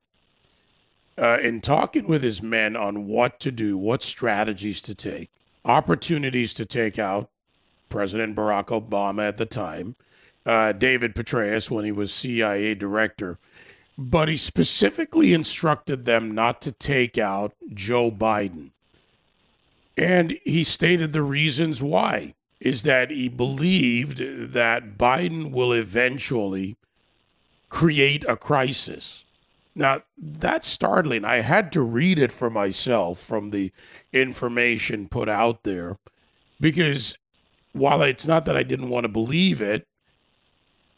uh, 1.18 1.38
in 1.42 1.60
talking 1.60 2.06
with 2.06 2.22
his 2.22 2.42
men 2.42 2.76
on 2.76 3.06
what 3.06 3.38
to 3.40 3.50
do, 3.50 3.76
what 3.76 4.02
strategies 4.02 4.82
to 4.82 4.94
take, 4.94 5.30
opportunities 5.64 6.54
to 6.54 6.64
take 6.64 6.98
out 6.98 7.30
President 7.88 8.34
Barack 8.34 8.66
Obama 8.66 9.28
at 9.28 9.36
the 9.36 9.46
time, 9.46 9.96
uh, 10.46 10.72
David 10.72 11.14
Petraeus 11.14 11.70
when 11.70 11.84
he 11.84 11.92
was 11.92 12.12
CIA 12.12 12.74
director, 12.74 13.38
but 13.96 14.28
he 14.28 14.36
specifically 14.36 15.32
instructed 15.32 16.04
them 16.04 16.34
not 16.34 16.60
to 16.62 16.72
take 16.72 17.18
out 17.18 17.52
Joe 17.72 18.10
Biden. 18.10 18.70
And 19.96 20.38
he 20.44 20.64
stated 20.64 21.12
the 21.12 21.22
reasons 21.22 21.82
why 21.82 22.34
is 22.60 22.84
that 22.84 23.10
he 23.10 23.28
believed 23.28 24.18
that 24.52 24.96
Biden 24.96 25.50
will 25.50 25.72
eventually 25.72 26.76
create 27.72 28.22
a 28.28 28.36
crisis. 28.36 29.24
Now, 29.74 30.02
that's 30.18 30.68
startling. 30.68 31.24
I 31.24 31.40
had 31.40 31.72
to 31.72 31.80
read 31.80 32.18
it 32.18 32.30
for 32.30 32.50
myself 32.50 33.18
from 33.18 33.48
the 33.48 33.72
information 34.12 35.08
put 35.08 35.26
out 35.26 35.62
there 35.62 35.96
because 36.60 37.16
while 37.72 38.02
it's 38.02 38.28
not 38.28 38.44
that 38.44 38.58
I 38.58 38.62
didn't 38.62 38.90
want 38.90 39.04
to 39.04 39.08
believe 39.08 39.62
it, 39.62 39.88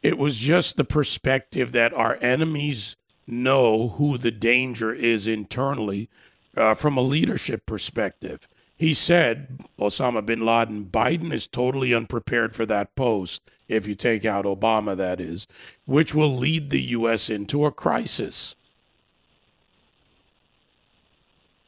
it 0.02 0.18
was 0.18 0.36
just 0.36 0.76
the 0.76 0.84
perspective 0.84 1.70
that 1.72 1.94
our 1.94 2.18
enemies 2.20 2.96
know 3.24 3.90
who 3.90 4.18
the 4.18 4.32
danger 4.32 4.92
is 4.92 5.28
internally 5.28 6.10
uh, 6.56 6.74
from 6.74 6.96
a 6.96 7.02
leadership 7.02 7.66
perspective. 7.66 8.48
He 8.76 8.92
said, 8.92 9.60
Osama 9.78 10.24
bin 10.24 10.44
Laden, 10.44 10.86
Biden 10.86 11.32
is 11.32 11.46
totally 11.46 11.94
unprepared 11.94 12.56
for 12.56 12.66
that 12.66 12.94
post, 12.96 13.50
if 13.68 13.86
you 13.86 13.94
take 13.94 14.24
out 14.24 14.44
Obama, 14.44 14.96
that 14.96 15.20
is, 15.20 15.46
which 15.86 16.14
will 16.14 16.36
lead 16.36 16.70
the 16.70 16.80
U.S. 16.80 17.30
into 17.30 17.64
a 17.64 17.70
crisis. 17.70 18.56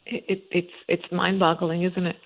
It, 0.04 0.24
it, 0.28 0.42
it's 0.50 0.72
it's 0.88 1.12
mind-boggling, 1.12 1.82
isn't 1.82 2.06
it? 2.06 2.16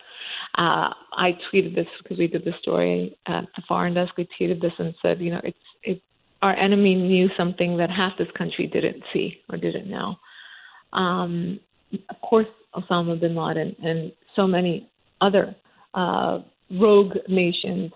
Uh, 0.59 0.93
I 1.13 1.39
tweeted 1.53 1.75
this 1.75 1.87
because 2.03 2.19
we 2.19 2.27
did 2.27 2.45
the 2.45 2.53
story 2.61 3.17
at 3.27 3.45
the 3.57 3.63
Foreign 3.69 3.95
Desk. 3.95 4.17
We 4.17 4.29
tweeted 4.39 4.61
this 4.61 4.73
and 4.79 4.95
said, 5.01 5.21
you 5.21 5.31
know, 5.31 5.41
it's 5.45 5.59
it, 5.83 6.03
our 6.43 6.55
enemy 6.55 6.95
knew 6.95 7.29
something 7.37 7.77
that 7.79 7.91
half 7.91 8.19
this 8.19 8.31
country 8.37 8.67
didn't 8.67 9.03
see 9.13 9.41
or 9.51 9.57
didn't 9.57 9.89
know. 9.89 10.17
Um, 10.93 11.61
of 12.09 12.21
course, 12.23 12.49
Osama 12.75 13.19
bin 13.19 13.35
Laden 13.35 13.77
and 13.83 14.13
so 14.37 14.47
many 14.47 14.89
other 15.21 15.55
uh, 15.95 16.41
rogue 16.71 17.17
nations 17.29 17.93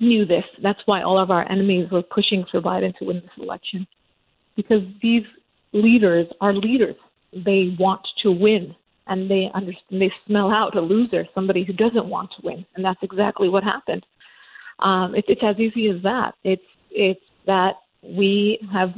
knew 0.00 0.24
this. 0.24 0.44
That's 0.62 0.80
why 0.86 1.02
all 1.02 1.18
of 1.18 1.30
our 1.30 1.50
enemies 1.50 1.90
were 1.90 2.02
pushing 2.02 2.44
for 2.50 2.60
Biden 2.60 2.96
to 2.98 3.04
win 3.04 3.16
this 3.16 3.30
election. 3.38 3.86
Because 4.56 4.82
these 5.02 5.24
leaders 5.72 6.26
are 6.40 6.52
leaders. 6.52 6.96
They 7.32 7.76
want 7.78 8.06
to 8.22 8.30
win 8.30 8.74
and 9.06 9.30
they 9.30 9.50
understand 9.54 10.00
they 10.00 10.12
smell 10.26 10.50
out 10.50 10.76
a 10.76 10.80
loser, 10.80 11.26
somebody 11.34 11.64
who 11.64 11.72
doesn't 11.72 12.06
want 12.06 12.30
to 12.30 12.46
win. 12.46 12.64
And 12.74 12.84
that's 12.84 13.02
exactly 13.02 13.48
what 13.48 13.62
happened. 13.62 14.04
Um, 14.78 15.14
it, 15.14 15.24
it's 15.28 15.42
as 15.44 15.58
easy 15.58 15.88
as 15.90 16.02
that. 16.02 16.34
It's 16.42 16.62
it's 16.90 17.20
that 17.46 17.74
we 18.02 18.58
have 18.72 18.94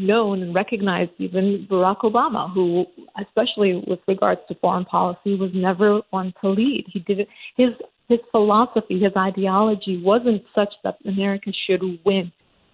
known 0.00 0.42
and 0.42 0.54
recognized 0.54 1.12
even 1.18 1.66
Barack 1.70 2.00
Obama, 2.00 2.52
who, 2.52 2.86
especially 3.20 3.82
with 3.86 4.00
regards 4.08 4.40
to 4.48 4.54
foreign 4.56 4.84
policy, 4.84 5.36
was 5.36 5.50
never 5.54 6.00
one 6.10 6.32
to 6.40 6.50
lead. 6.50 6.86
He 6.92 7.00
did 7.00 7.20
it. 7.20 7.28
His 7.56 7.70
his 8.08 8.18
philosophy, 8.32 8.98
his 8.98 9.12
ideology 9.16 10.02
wasn't 10.02 10.42
such 10.52 10.72
that 10.82 10.98
America 11.06 11.52
should 11.66 11.80
win. 12.04 12.32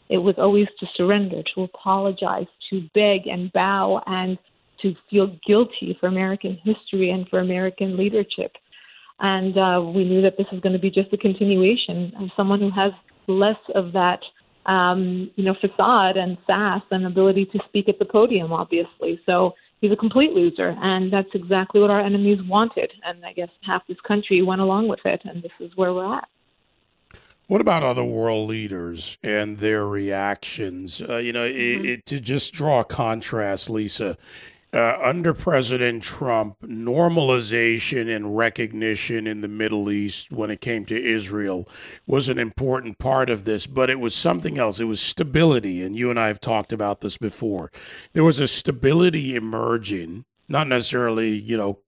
It 0.08 0.16
was 0.16 0.36
always 0.38 0.66
to 0.80 0.86
surrender, 0.96 1.42
to 1.54 1.62
apologize, 1.64 2.46
to 2.70 2.88
beg 2.94 3.26
and 3.26 3.52
bow, 3.52 4.02
and 4.06 4.38
to 4.80 4.94
feel 5.10 5.36
guilty 5.46 5.96
for 6.00 6.06
American 6.06 6.58
history 6.64 7.10
and 7.10 7.28
for 7.28 7.40
American 7.40 7.98
leadership. 7.98 8.52
And 9.20 9.56
uh, 9.58 9.82
we 9.82 10.04
knew 10.04 10.22
that 10.22 10.36
this 10.38 10.46
was 10.52 10.60
going 10.62 10.74
to 10.74 10.78
be 10.78 10.90
just 10.90 11.12
a 11.12 11.18
continuation 11.18 12.12
of 12.20 12.28
someone 12.36 12.60
who 12.60 12.70
has 12.70 12.92
less 13.26 13.56
of 13.74 13.92
that 13.92 14.20
um, 14.66 15.30
you 15.36 15.44
know, 15.44 15.54
facade 15.60 16.16
and 16.16 16.36
sass 16.46 16.82
and 16.90 17.06
ability 17.06 17.46
to 17.46 17.58
speak 17.68 17.88
at 17.88 17.98
the 17.98 18.04
podium, 18.04 18.52
obviously. 18.52 19.20
So 19.24 19.54
he's 19.80 19.92
a 19.92 19.96
complete 19.96 20.32
loser, 20.32 20.76
and 20.80 21.12
that's 21.12 21.28
exactly 21.34 21.80
what 21.80 21.90
our 21.90 22.00
enemies 22.00 22.38
wanted. 22.46 22.92
And 23.04 23.24
I 23.24 23.32
guess 23.32 23.48
half 23.62 23.86
this 23.86 24.00
country 24.06 24.42
went 24.42 24.60
along 24.60 24.88
with 24.88 25.00
it, 25.04 25.22
and 25.24 25.42
this 25.42 25.52
is 25.60 25.76
where 25.76 25.92
we're 25.92 26.16
at. 26.16 26.28
What 27.48 27.60
about 27.60 27.84
other 27.84 28.04
world 28.04 28.48
leaders 28.48 29.18
and 29.22 29.58
their 29.58 29.86
reactions? 29.86 31.00
Uh, 31.00 31.18
you 31.18 31.32
know, 31.32 31.46
mm-hmm. 31.46 31.84
it, 31.84 31.90
it, 31.90 32.06
to 32.06 32.18
just 32.18 32.52
draw 32.52 32.80
a 32.80 32.84
contrast, 32.84 33.70
Lisa, 33.70 34.18
uh, 34.72 34.98
under 35.02 35.32
President 35.32 36.02
Trump, 36.02 36.56
normalization 36.60 38.14
and 38.14 38.36
recognition 38.36 39.26
in 39.26 39.40
the 39.40 39.48
Middle 39.48 39.90
East 39.90 40.30
when 40.30 40.50
it 40.50 40.60
came 40.60 40.84
to 40.86 41.02
Israel 41.04 41.68
was 42.06 42.28
an 42.28 42.38
important 42.38 42.98
part 42.98 43.30
of 43.30 43.44
this, 43.44 43.66
but 43.66 43.88
it 43.88 44.00
was 44.00 44.14
something 44.14 44.58
else. 44.58 44.80
It 44.80 44.84
was 44.84 45.00
stability. 45.00 45.82
And 45.82 45.96
you 45.96 46.10
and 46.10 46.18
I 46.18 46.28
have 46.28 46.40
talked 46.40 46.72
about 46.72 47.00
this 47.00 47.16
before. 47.16 47.70
There 48.12 48.24
was 48.24 48.40
a 48.40 48.48
stability 48.48 49.36
emerging, 49.36 50.24
not 50.48 50.66
necessarily, 50.66 51.30
you 51.30 51.56
know, 51.56 51.78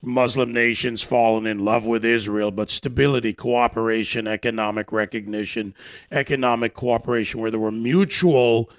Muslim 0.00 0.52
nations 0.52 1.02
falling 1.02 1.44
in 1.44 1.64
love 1.64 1.84
with 1.84 2.04
Israel, 2.04 2.52
but 2.52 2.70
stability, 2.70 3.34
cooperation, 3.34 4.28
economic 4.28 4.92
recognition, 4.92 5.74
economic 6.12 6.72
cooperation, 6.72 7.40
where 7.40 7.50
there 7.50 7.58
were 7.58 7.72
mutual 7.72 8.70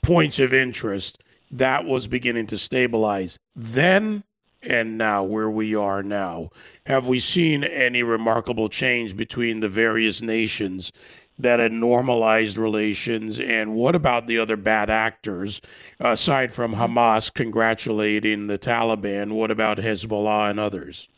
points 0.00 0.38
of 0.38 0.54
interest 0.54 1.20
that 1.50 1.84
was 1.84 2.06
beginning 2.06 2.46
to 2.46 2.58
stabilize 2.58 3.38
then 3.54 4.24
and 4.62 4.98
now 4.98 5.24
where 5.24 5.50
we 5.50 5.74
are 5.74 6.02
now. 6.02 6.50
Have 6.86 7.06
we 7.06 7.18
seen 7.18 7.64
any 7.64 8.02
remarkable 8.02 8.68
change 8.68 9.16
between 9.16 9.60
the 9.60 9.68
various 9.68 10.20
nations 10.20 10.92
that 11.38 11.60
had 11.60 11.72
normalized 11.72 12.56
relations? 12.56 13.40
And 13.40 13.74
what 13.74 13.94
about 13.94 14.26
the 14.26 14.38
other 14.38 14.56
bad 14.56 14.90
actors 14.90 15.60
aside 15.98 16.52
from 16.52 16.74
Hamas 16.74 17.32
congratulating 17.32 18.46
the 18.46 18.58
Taliban? 18.58 19.32
What 19.32 19.50
about 19.50 19.78
Hezbollah 19.78 20.50
and 20.50 20.60
others? 20.60 21.08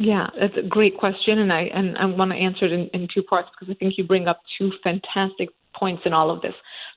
Yeah, 0.00 0.28
that's 0.38 0.56
a 0.56 0.62
great 0.62 0.96
question, 0.96 1.40
and 1.40 1.52
I 1.52 1.62
and 1.62 1.98
I 1.98 2.04
want 2.04 2.30
to 2.30 2.36
answer 2.36 2.66
it 2.66 2.72
in, 2.72 2.86
in 2.94 3.08
two 3.12 3.22
parts 3.22 3.48
because 3.50 3.74
I 3.74 3.76
think 3.76 3.98
you 3.98 4.04
bring 4.04 4.28
up 4.28 4.40
two 4.56 4.70
fantastic 4.84 5.48
points 5.74 6.02
in 6.04 6.12
all 6.12 6.30
of 6.30 6.40
this. 6.40 6.54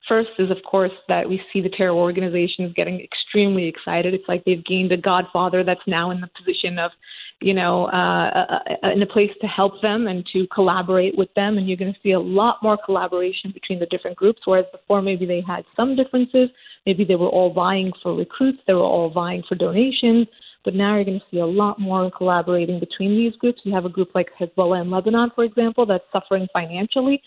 First 0.07 0.29
is, 0.39 0.49
of 0.49 0.57
course, 0.69 0.91
that 1.07 1.29
we 1.29 1.41
see 1.53 1.61
the 1.61 1.69
terror 1.69 1.91
organizations 1.91 2.73
getting 2.75 2.99
extremely 2.99 3.67
excited. 3.67 4.13
It's 4.15 4.27
like 4.27 4.43
they've 4.45 4.65
gained 4.65 4.91
a 4.91 4.97
godfather 4.97 5.63
that's 5.63 5.81
now 5.85 6.09
in 6.09 6.21
the 6.21 6.29
position 6.35 6.79
of, 6.79 6.91
you 7.39 7.53
know, 7.53 7.85
uh, 7.85 8.29
uh, 8.49 8.59
uh 8.83 8.91
in 8.91 9.01
a 9.03 9.05
place 9.05 9.29
to 9.41 9.47
help 9.47 9.79
them 9.81 10.07
and 10.07 10.25
to 10.33 10.47
collaborate 10.47 11.15
with 11.15 11.31
them. 11.35 11.57
And 11.57 11.67
you're 11.67 11.77
going 11.77 11.93
to 11.93 11.99
see 12.01 12.11
a 12.11 12.19
lot 12.19 12.57
more 12.63 12.79
collaboration 12.83 13.51
between 13.51 13.79
the 13.79 13.85
different 13.87 14.17
groups, 14.17 14.41
whereas 14.45 14.65
before 14.71 15.03
maybe 15.03 15.27
they 15.27 15.43
had 15.45 15.65
some 15.75 15.95
differences. 15.95 16.49
Maybe 16.87 17.05
they 17.05 17.15
were 17.15 17.29
all 17.29 17.53
vying 17.53 17.91
for 18.01 18.15
recruits, 18.15 18.59
they 18.65 18.73
were 18.73 18.81
all 18.81 19.11
vying 19.11 19.43
for 19.47 19.53
donations. 19.53 20.27
But 20.63 20.75
now 20.75 20.95
you're 20.95 21.05
going 21.05 21.19
to 21.19 21.25
see 21.31 21.39
a 21.39 21.45
lot 21.45 21.79
more 21.79 22.11
collaborating 22.11 22.79
between 22.79 23.17
these 23.17 23.35
groups. 23.37 23.61
You 23.63 23.73
have 23.73 23.85
a 23.85 23.89
group 23.89 24.09
like 24.13 24.29
Hezbollah 24.39 24.81
in 24.81 24.91
Lebanon, 24.91 25.31
for 25.33 25.43
example, 25.43 25.85
that's 25.87 26.03
suffering 26.11 26.47
financially 26.53 27.21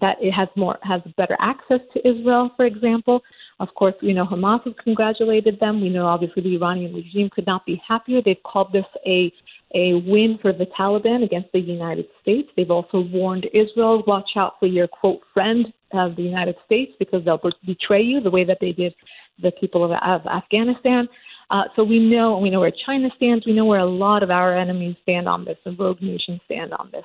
that 0.00 0.16
it 0.20 0.30
has 0.32 0.48
more 0.56 0.78
has 0.82 1.00
better 1.16 1.36
access 1.40 1.80
to 1.92 2.08
Israel, 2.08 2.50
for 2.56 2.66
example. 2.66 3.22
Of 3.58 3.68
course, 3.74 3.94
we 4.02 4.12
know 4.12 4.24
Hamas 4.24 4.64
has 4.64 4.74
congratulated 4.82 5.58
them. 5.60 5.80
We 5.80 5.90
know 5.90 6.06
obviously 6.06 6.42
the 6.42 6.54
Iranian 6.54 6.94
regime 6.94 7.28
could 7.30 7.46
not 7.46 7.66
be 7.66 7.80
happier. 7.86 8.22
They've 8.24 8.42
called 8.44 8.72
this 8.72 8.86
a 9.06 9.32
a 9.74 9.94
win 10.06 10.38
for 10.42 10.52
the 10.52 10.66
Taliban 10.78 11.24
against 11.24 11.52
the 11.52 11.60
United 11.60 12.06
States. 12.22 12.48
They've 12.56 12.70
also 12.70 13.00
warned 13.00 13.46
Israel, 13.54 14.02
watch 14.04 14.30
out 14.36 14.54
for 14.58 14.66
your 14.66 14.88
quote 14.88 15.20
friend 15.32 15.72
of 15.92 16.16
the 16.16 16.22
United 16.22 16.56
States 16.66 16.92
because 16.98 17.24
they'll 17.24 17.40
betray 17.64 18.02
you 18.02 18.20
the 18.20 18.30
way 18.30 18.44
that 18.44 18.58
they 18.60 18.72
did 18.72 18.94
the 19.42 19.52
people 19.52 19.84
of, 19.84 19.92
of 19.92 20.26
Afghanistan. 20.26 21.08
Uh, 21.50 21.64
so 21.74 21.82
we 21.82 21.98
know 21.98 22.38
we 22.38 22.50
know 22.50 22.60
where 22.60 22.72
China 22.86 23.08
stands. 23.16 23.44
We 23.44 23.52
know 23.52 23.64
where 23.64 23.80
a 23.80 23.86
lot 23.86 24.22
of 24.22 24.30
our 24.30 24.56
enemies 24.56 24.96
stand 25.02 25.28
on 25.28 25.44
this, 25.44 25.58
and 25.64 25.78
rogue 25.78 26.00
nations 26.00 26.40
stand 26.46 26.72
on 26.72 26.90
this. 26.92 27.04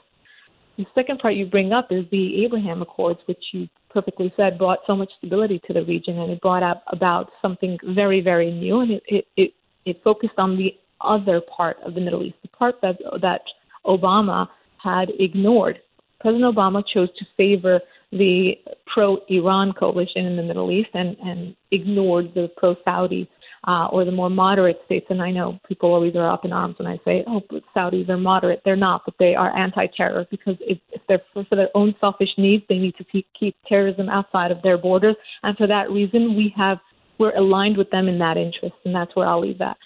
The 0.78 0.86
second 0.94 1.20
part 1.20 1.36
you 1.36 1.46
bring 1.46 1.72
up 1.72 1.92
is 1.92 2.06
the 2.12 2.44
Abraham 2.44 2.82
Accords, 2.82 3.20
which 3.28 3.42
you 3.54 3.70
perfectly 3.90 4.34
said 4.36 4.58
brought 4.58 4.80
so 4.86 4.96
much 4.96 5.10
stability 5.18 5.62
to 5.68 5.74
the 5.74 5.86
region, 5.86 6.20
and 6.20 6.32
it 6.32 6.42
brought 6.42 6.64
up 6.64 6.84
about 6.88 7.32
something 7.42 7.78
very, 7.84 8.20
very 8.22 8.52
new, 8.52 8.82
and 8.82 8.92
it 8.92 9.04
it 9.08 9.28
it, 9.38 9.54
it 9.86 10.04
focused 10.04 10.38
on 10.38 10.58
the 10.58 10.76
other 11.00 11.42
part 11.42 11.78
of 11.86 11.94
the 11.94 12.02
Middle 12.02 12.24
East, 12.24 12.36
the 12.42 12.50
part 12.50 12.76
that 12.82 12.98
that 13.22 13.42
Obama 13.86 14.48
had 14.84 15.12
ignored. 15.20 15.80
President 16.20 16.56
Obama 16.56 16.84
chose 16.86 17.10
to 17.20 17.26
favor 17.38 17.80
the 18.12 18.58
pro-Iran 18.88 19.74
coalition 19.74 20.26
in 20.26 20.36
the 20.36 20.44
Middle 20.44 20.72
East 20.72 20.90
and, 20.94 21.16
and 21.24 21.56
ignored 21.72 22.34
the 22.34 22.50
pro-Saudi 22.58 23.30
uh, 23.68 23.88
or 23.92 24.06
the 24.06 24.12
more 24.12 24.30
moderate 24.30 24.80
states. 24.86 25.08
And 25.10 25.22
I 25.22 25.32
know 25.32 25.60
people 25.68 25.94
always 25.94 26.16
are 26.16 26.30
up 26.30 26.46
in 26.46 26.54
arms 26.54 26.76
when 26.80 26.88
I 26.88 26.98
say, 27.06 27.24
"Oh, 27.28 27.42
Saudis 27.76 28.10
are 28.10 28.18
moderate." 28.18 28.62
They're 28.64 28.76
not, 28.76 29.04
but 29.06 29.16
they 29.20 29.36
are 29.36 29.56
anti-terror 29.58 30.28
because 30.32 30.58
if, 30.62 30.78
if 30.92 31.02
they're 31.08 31.22
for, 31.34 31.46
for 31.46 31.56
their 31.56 31.70
own 31.76 31.96
selfish 32.00 32.30
needs, 32.38 32.64
they 32.70 32.78
need 32.78 32.96
to 32.98 33.04
keep, 33.04 33.28
keep 33.40 33.56
terrorism 33.68 34.10
outside 34.10 34.52
of 34.52 34.62
their 34.62 34.78
borders. 34.78 35.16
And 35.44 35.58
for 35.58 35.68
that 35.68 35.92
reason, 35.92 36.36
we 36.36 36.54
have 36.58 36.80
we're 37.18 37.36
aligned 37.36 37.78
with 37.78 37.90
them 37.92 38.08
in 38.08 38.20
that 38.20 38.38
interest, 38.38 38.76
and 38.84 38.94
that's 38.94 39.16
where 39.16 39.28
I'll 39.28 39.42
leave 39.42 39.60
that 39.60 39.78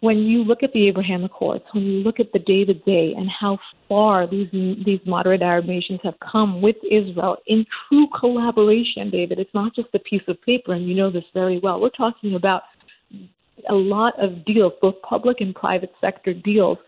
when 0.00 0.18
you 0.18 0.44
look 0.44 0.62
at 0.62 0.72
the 0.72 0.86
Abraham 0.86 1.24
Accords, 1.24 1.64
when 1.72 1.84
you 1.84 1.98
look 2.00 2.20
at 2.20 2.32
the 2.32 2.38
day 2.38 2.64
to 2.64 2.74
day 2.74 3.14
and 3.16 3.28
how 3.28 3.58
far 3.88 4.28
these 4.28 4.48
these 4.52 5.00
moderate 5.04 5.42
Arab 5.42 5.64
nations 5.66 6.00
have 6.04 6.14
come 6.20 6.62
with 6.62 6.76
Israel 6.90 7.36
in 7.46 7.64
true 7.88 8.06
collaboration, 8.18 9.10
David, 9.10 9.38
it's 9.38 9.54
not 9.54 9.74
just 9.74 9.88
a 9.94 9.98
piece 9.98 10.22
of 10.28 10.40
paper, 10.42 10.72
and 10.74 10.88
you 10.88 10.94
know 10.94 11.10
this 11.10 11.24
very 11.34 11.58
well. 11.58 11.80
We're 11.80 11.90
talking 11.90 12.34
about 12.34 12.62
a 13.68 13.74
lot 13.74 14.14
of 14.22 14.44
deals, 14.44 14.72
both 14.80 15.00
public 15.02 15.40
and 15.40 15.54
private 15.54 15.92
sector 16.00 16.32
deals 16.32 16.78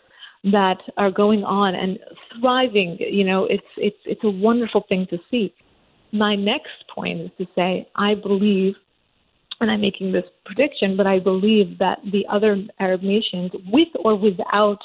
that 0.45 0.79
are 0.97 1.11
going 1.11 1.45
on 1.45 1.75
and 1.75 1.99
thriving. 2.41 2.97
You 2.99 3.25
know, 3.25 3.45
it's 3.45 3.63
it's 3.77 3.99
it's 4.05 4.25
a 4.25 4.31
wonderful 4.31 4.85
thing 4.89 5.07
to 5.11 5.19
see. 5.31 5.53
My 6.13 6.35
next 6.35 6.85
point 6.93 7.21
is 7.21 7.31
to 7.39 7.47
say 7.55 7.89
I 7.97 8.15
believe 8.15 8.75
and 9.61 9.71
I'm 9.71 9.81
making 9.81 10.13
this 10.13 10.25
prediction, 10.45 10.97
but 10.97 11.07
I 11.07 11.19
believe 11.19 11.79
that 11.79 11.99
the 12.13 12.27
other 12.31 12.57
Arab 12.79 13.03
nations, 13.03 13.51
with 13.71 13.89
or 14.03 14.17
without 14.17 14.79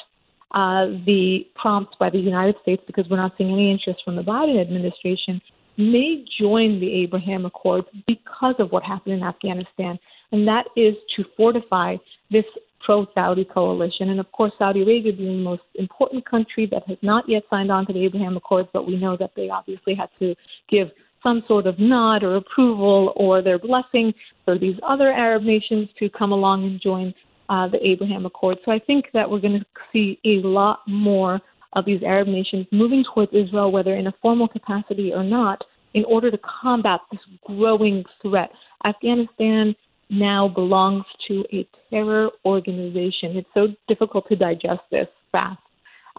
uh, 0.52 0.88
the 1.06 1.48
prompts 1.56 1.96
by 2.00 2.10
the 2.10 2.20
United 2.20 2.56
States, 2.62 2.84
because 2.86 3.06
we're 3.10 3.18
not 3.18 3.34
seeing 3.38 3.52
any 3.52 3.72
interest 3.72 4.02
from 4.04 4.16
the 4.16 4.22
Biden 4.22 4.60
administration, 4.60 5.42
may 5.78 6.26
join 6.40 6.80
the 6.80 6.92
Abraham 7.04 7.46
Accords 7.46 7.88
because 8.06 8.56
of 8.60 8.72
what 8.72 8.84
happened 8.84 9.16
in 9.16 9.24
Afghanistan, 9.24 9.98
and 10.32 10.48
that 10.48 10.66
is 10.76 10.96
to 11.16 11.24
fortify 11.38 11.98
this 12.32 12.46
pro 12.86 13.08
Saudi 13.16 13.46
coalition. 13.46 14.10
And 14.10 14.20
of 14.20 14.32
course, 14.32 14.52
Saudi 14.60 14.84
Arabia 14.84 15.14
being 15.14 15.38
the 15.38 15.44
most 15.44 15.64
important 15.76 16.30
country 16.30 16.68
that 16.72 16.84
has 16.88 16.98
not 17.02 17.28
yet 17.28 17.44
signed 17.50 17.72
on 17.72 17.86
to 17.88 17.94
the 17.94 18.06
Abraham 18.06 18.38
Accords, 18.38 18.70
but 18.74 18.86
we 18.88 18.96
know 18.96 19.18
that 19.18 19.32
they 19.36 19.50
obviously 19.50 19.96
had 19.96 20.10
to 20.20 20.36
give 20.70 20.90
some 21.24 21.44
sort 21.48 21.66
of 21.66 21.80
nod 21.80 22.24
or 22.24 22.36
approval 22.36 23.14
or 23.16 23.42
their 23.42 23.58
blessing 23.58 24.14
for 24.46 24.60
these 24.60 24.76
other 24.88 25.12
Arab 25.12 25.42
nations 25.42 25.90
to 25.98 26.08
come 26.10 26.32
along 26.32 26.64
and 26.66 26.80
join 26.80 27.14
uh, 27.50 27.68
the 27.68 27.84
Abraham 27.86 28.26
Accord. 28.26 28.58
So 28.64 28.72
I 28.72 28.80
think 28.80 29.06
that 29.14 29.30
we're 29.30 29.40
going 29.40 29.60
to 29.60 29.66
see 29.92 30.20
a 30.24 30.46
lot 30.46 30.80
more 30.88 31.40
of 31.74 31.86
these 31.86 32.02
Arab 32.04 32.28
nations 32.28 32.68
moving 32.72 33.04
towards 33.14 33.34
Israel, 33.34 33.72
whether 33.72 33.96
in 33.96 34.08
a 34.08 34.14
formal 34.22 34.48
capacity 34.48 35.12
or 35.14 35.24
not, 35.24 35.62
in 35.94 36.06
order 36.06 36.30
to 36.30 36.38
combat 36.62 37.00
this 37.12 37.22
growing 37.46 38.04
threat. 38.22 38.52
Afghanistan 38.86 39.76
now 40.10 40.48
belongs 40.48 41.06
to 41.28 41.44
a 41.54 41.68
terror 41.90 42.30
organization. 42.46 43.38
It's 43.38 43.50
so 43.54 43.68
difficult 43.88 44.28
to 44.30 44.36
digest 44.36 44.82
this 44.92 45.08
fast. 45.32 45.60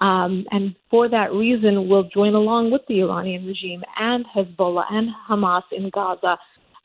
Um, 0.01 0.45
and 0.51 0.75
for 0.91 1.09
that 1.09 1.33
reason, 1.33 1.89
will 1.89 2.09
join 2.13 2.35
along 2.35 2.71
with 2.71 2.83
the 2.89 3.01
Iranian 3.01 3.47
regime 3.47 3.83
and 3.99 4.27
Hezbollah 4.27 4.85
and 4.91 5.09
Hamas 5.29 5.63
in 5.73 5.91
Gaza. 5.91 6.37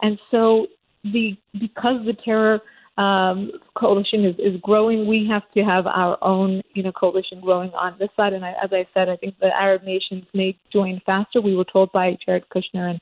And 0.01 0.17
so, 0.29 0.67
the 1.03 1.36
because 1.60 2.05
the 2.05 2.15
terror 2.24 2.62
um, 2.98 3.51
coalition 3.75 4.25
is, 4.25 4.36
is 4.38 4.60
growing, 4.62 5.08
we 5.08 5.27
have 5.29 5.43
to 5.53 5.62
have 5.62 5.88
our 5.88 6.17
own, 6.24 6.62
you 6.74 6.84
know, 6.84 6.91
coalition 6.91 7.41
growing 7.41 7.72
on 7.72 7.96
this 8.00 8.10
side. 8.15 8.34
And 8.34 8.46
I, 8.46 8.51
as 8.63 8.72
I 8.72 8.86
said, 8.93 9.10
I 9.10 9.15
think 9.15 9.36
the 9.39 9.48
Arab 9.48 9.84
nations 9.84 10.24
may 10.34 10.58
join 10.72 11.01
faster. 11.05 11.41
We 11.41 11.55
were 11.55 11.65
told 11.65 11.91
by 11.91 12.17
Jared 12.25 12.46
Kushner 12.53 12.91
and 12.91 13.00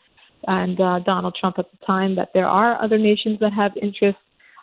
and 0.48 0.80
uh, 0.80 1.00
Donald 1.00 1.36
Trump 1.40 1.60
at 1.60 1.70
the 1.72 1.86
time 1.86 2.16
that 2.16 2.30
there 2.34 2.48
are 2.48 2.82
other 2.82 2.98
nations 2.98 3.40
that 3.40 3.54
have 3.54 3.72
interest. 3.82 4.18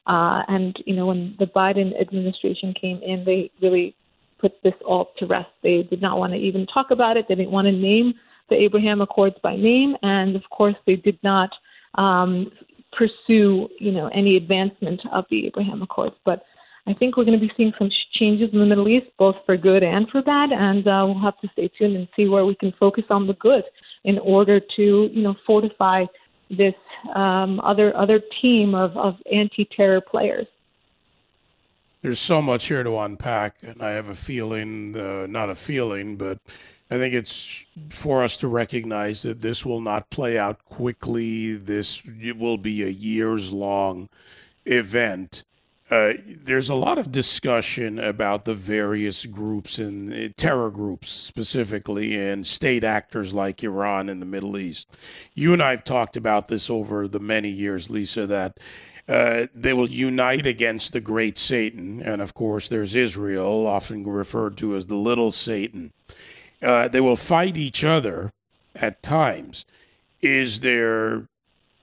Uh, 0.07 0.43
and 0.49 0.77
you 0.87 0.95
know, 0.95 1.07
when 1.07 1.35
the 1.39 1.47
Biden 1.47 2.01
administration 2.01 2.73
came 2.81 3.01
in, 3.03 3.25
they 3.25 3.51
really 3.61 3.95
put 4.39 4.53
this 4.63 4.75
all 4.85 5.11
to 5.19 5.27
rest. 5.27 5.49
They 5.63 5.83
did 5.83 6.01
not 6.01 6.19
want 6.19 6.33
to 6.33 6.39
even 6.39 6.67
talk 6.67 6.91
about 6.91 7.17
it. 7.17 7.27
They 7.29 7.35
didn't 7.35 7.51
want 7.51 7.67
to 7.67 7.73
name 7.73 8.15
the 8.49 8.57
Abraham 8.57 9.01
Accords 9.01 9.37
by 9.43 9.57
name, 9.57 9.97
and 10.03 10.37
of 10.37 10.43
course, 10.51 10.77
they 10.87 10.97
did 10.97 11.19
not 11.23 11.51
um, 11.97 12.53
pursue, 12.93 13.69
you 13.81 13.93
know, 13.93 14.09
any 14.09 14.37
advancement 14.37 15.01
of 15.13 15.25
the 15.31 15.47
Abraham 15.47 15.83
Accords. 15.83 16.15
But 16.25 16.45
I 16.87 16.95
think 16.95 17.17
we're 17.17 17.25
going 17.25 17.39
to 17.39 17.45
be 17.45 17.53
seeing 17.57 17.73
some 17.79 17.91
changes 18.13 18.51
in 18.53 18.61
the 18.61 18.67
Middle 18.67 18.89
East, 18.89 19.07
both 19.19 19.35
for 19.45 19.57
good 19.57 19.83
and 19.83 20.09
for 20.11 20.23
bad, 20.23 20.53
and 20.53 20.87
uh, 20.87 21.03
we'll 21.05 21.21
have 21.21 21.41
to 21.41 21.49
stay 21.53 21.69
tuned 21.77 21.97
and 21.97 22.07
see 22.15 22.29
where 22.29 22.47
we 22.47 22.55
can 22.55 22.73
focus 22.79 23.05
on 23.11 23.27
the 23.27 23.35
good 23.35 23.65
in 24.07 24.19
order 24.19 24.59
to, 24.61 25.11
you 25.13 25.23
know, 25.23 25.37
fortify 25.47 26.07
this 26.49 26.75
um, 27.15 27.61
other 27.61 27.95
other 27.95 28.21
team 28.41 28.75
of, 28.75 28.97
of 28.97 29.17
anti-terror 29.31 30.01
players 30.01 30.47
there's 32.07 32.21
so 32.21 32.41
much 32.41 32.67
here 32.67 32.85
to 32.85 32.99
unpack, 32.99 33.57
and 33.63 33.83
I 33.83 33.95
have 33.95 34.09
a 34.09 34.15
feeling, 34.15 34.97
uh, 34.97 35.27
not 35.29 35.51
a 35.51 35.57
feeling, 35.57 36.17
but 36.17 36.39
I 36.89 36.99
think 36.99 37.15
it's 37.15 37.65
for 37.89 38.23
us 38.23 38.37
to 38.37 38.49
recognize 38.49 39.23
that 39.23 39.41
this 39.41 39.67
will 39.67 39.81
not 39.81 40.09
play 40.09 40.39
out 40.39 40.65
quickly. 40.65 41.57
This 41.57 42.05
will 42.05 42.59
be 42.59 42.85
a 42.85 42.89
years 42.89 43.53
long 43.53 44.09
event. 44.67 45.43
Uh, 45.89 46.15
there's 46.45 46.69
a 46.69 46.75
lot 46.75 46.99
of 46.99 47.13
discussion 47.13 47.99
about 48.01 48.45
the 48.45 48.55
various 48.55 49.25
groups 49.25 49.79
and 49.79 50.13
uh, 50.13 50.33
terror 50.37 50.71
groups 50.71 51.09
specifically 51.09 52.17
and 52.17 52.45
state 52.45 52.83
actors 52.83 53.33
like 53.33 53.63
Iran 53.63 54.09
in 54.09 54.19
the 54.19 54.27
Middle 54.27 54.59
East. 54.59 54.89
You 55.35 55.53
and 55.53 55.63
I 55.63 55.71
have 55.71 55.85
talked 55.85 56.17
about 56.17 56.49
this 56.49 56.69
over 56.69 57.07
the 57.07 57.21
many 57.21 57.51
years, 57.51 57.89
Lisa, 57.89 58.27
that 58.27 58.59
uh, 59.09 59.47
they 59.55 59.73
will 59.73 59.89
unite 59.89 60.45
against 60.45 60.93
the 60.93 61.01
great 61.01 61.39
Satan. 61.39 62.03
And 62.03 62.21
of 62.21 62.35
course, 62.35 62.67
there's 62.69 62.97
Israel, 62.97 63.65
often 63.67 64.05
referred 64.05 64.57
to 64.59 64.75
as 64.75 64.87
the 64.87 64.97
little 64.97 65.31
Satan. 65.31 65.93
Uh, 66.61 66.89
they 66.89 67.01
will 67.01 67.15
fight 67.15 67.57
each 67.57 67.85
other 67.85 68.33
at 68.75 69.05
times. 69.05 69.65
Is 70.21 70.61
there 70.61 71.29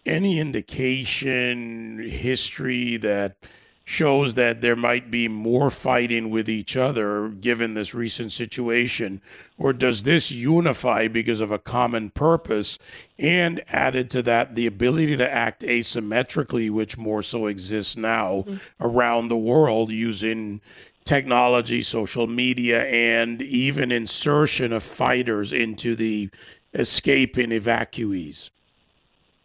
any 0.05 0.39
indication, 0.41 1.99
history 1.99 2.97
that 2.97 3.37
shows 3.85 4.35
that 4.35 4.61
there 4.61 4.75
might 4.75 5.11
be 5.11 5.27
more 5.27 5.69
fighting 5.69 6.29
with 6.29 6.49
each 6.49 6.77
other 6.77 7.29
given 7.29 7.73
this 7.73 7.93
recent 7.93 8.31
situation? 8.31 9.21
Or 9.57 9.73
does 9.73 10.03
this 10.03 10.31
unify 10.31 11.07
because 11.07 11.41
of 11.41 11.51
a 11.51 11.59
common 11.59 12.09
purpose 12.09 12.79
and 13.19 13.61
added 13.67 14.09
to 14.11 14.21
that 14.23 14.55
the 14.55 14.67
ability 14.67 15.17
to 15.17 15.31
act 15.31 15.61
asymmetrically, 15.61 16.69
which 16.69 16.97
more 16.97 17.21
so 17.23 17.47
exists 17.47 17.97
now 17.97 18.45
mm-hmm. 18.47 18.55
around 18.79 19.27
the 19.27 19.37
world 19.37 19.89
using 19.91 20.61
technology, 21.03 21.81
social 21.81 22.27
media, 22.27 22.85
and 22.85 23.41
even 23.41 23.91
insertion 23.91 24.71
of 24.71 24.83
fighters 24.83 25.51
into 25.51 25.95
the 25.95 26.29
escaping 26.73 27.49
evacuees? 27.49 28.49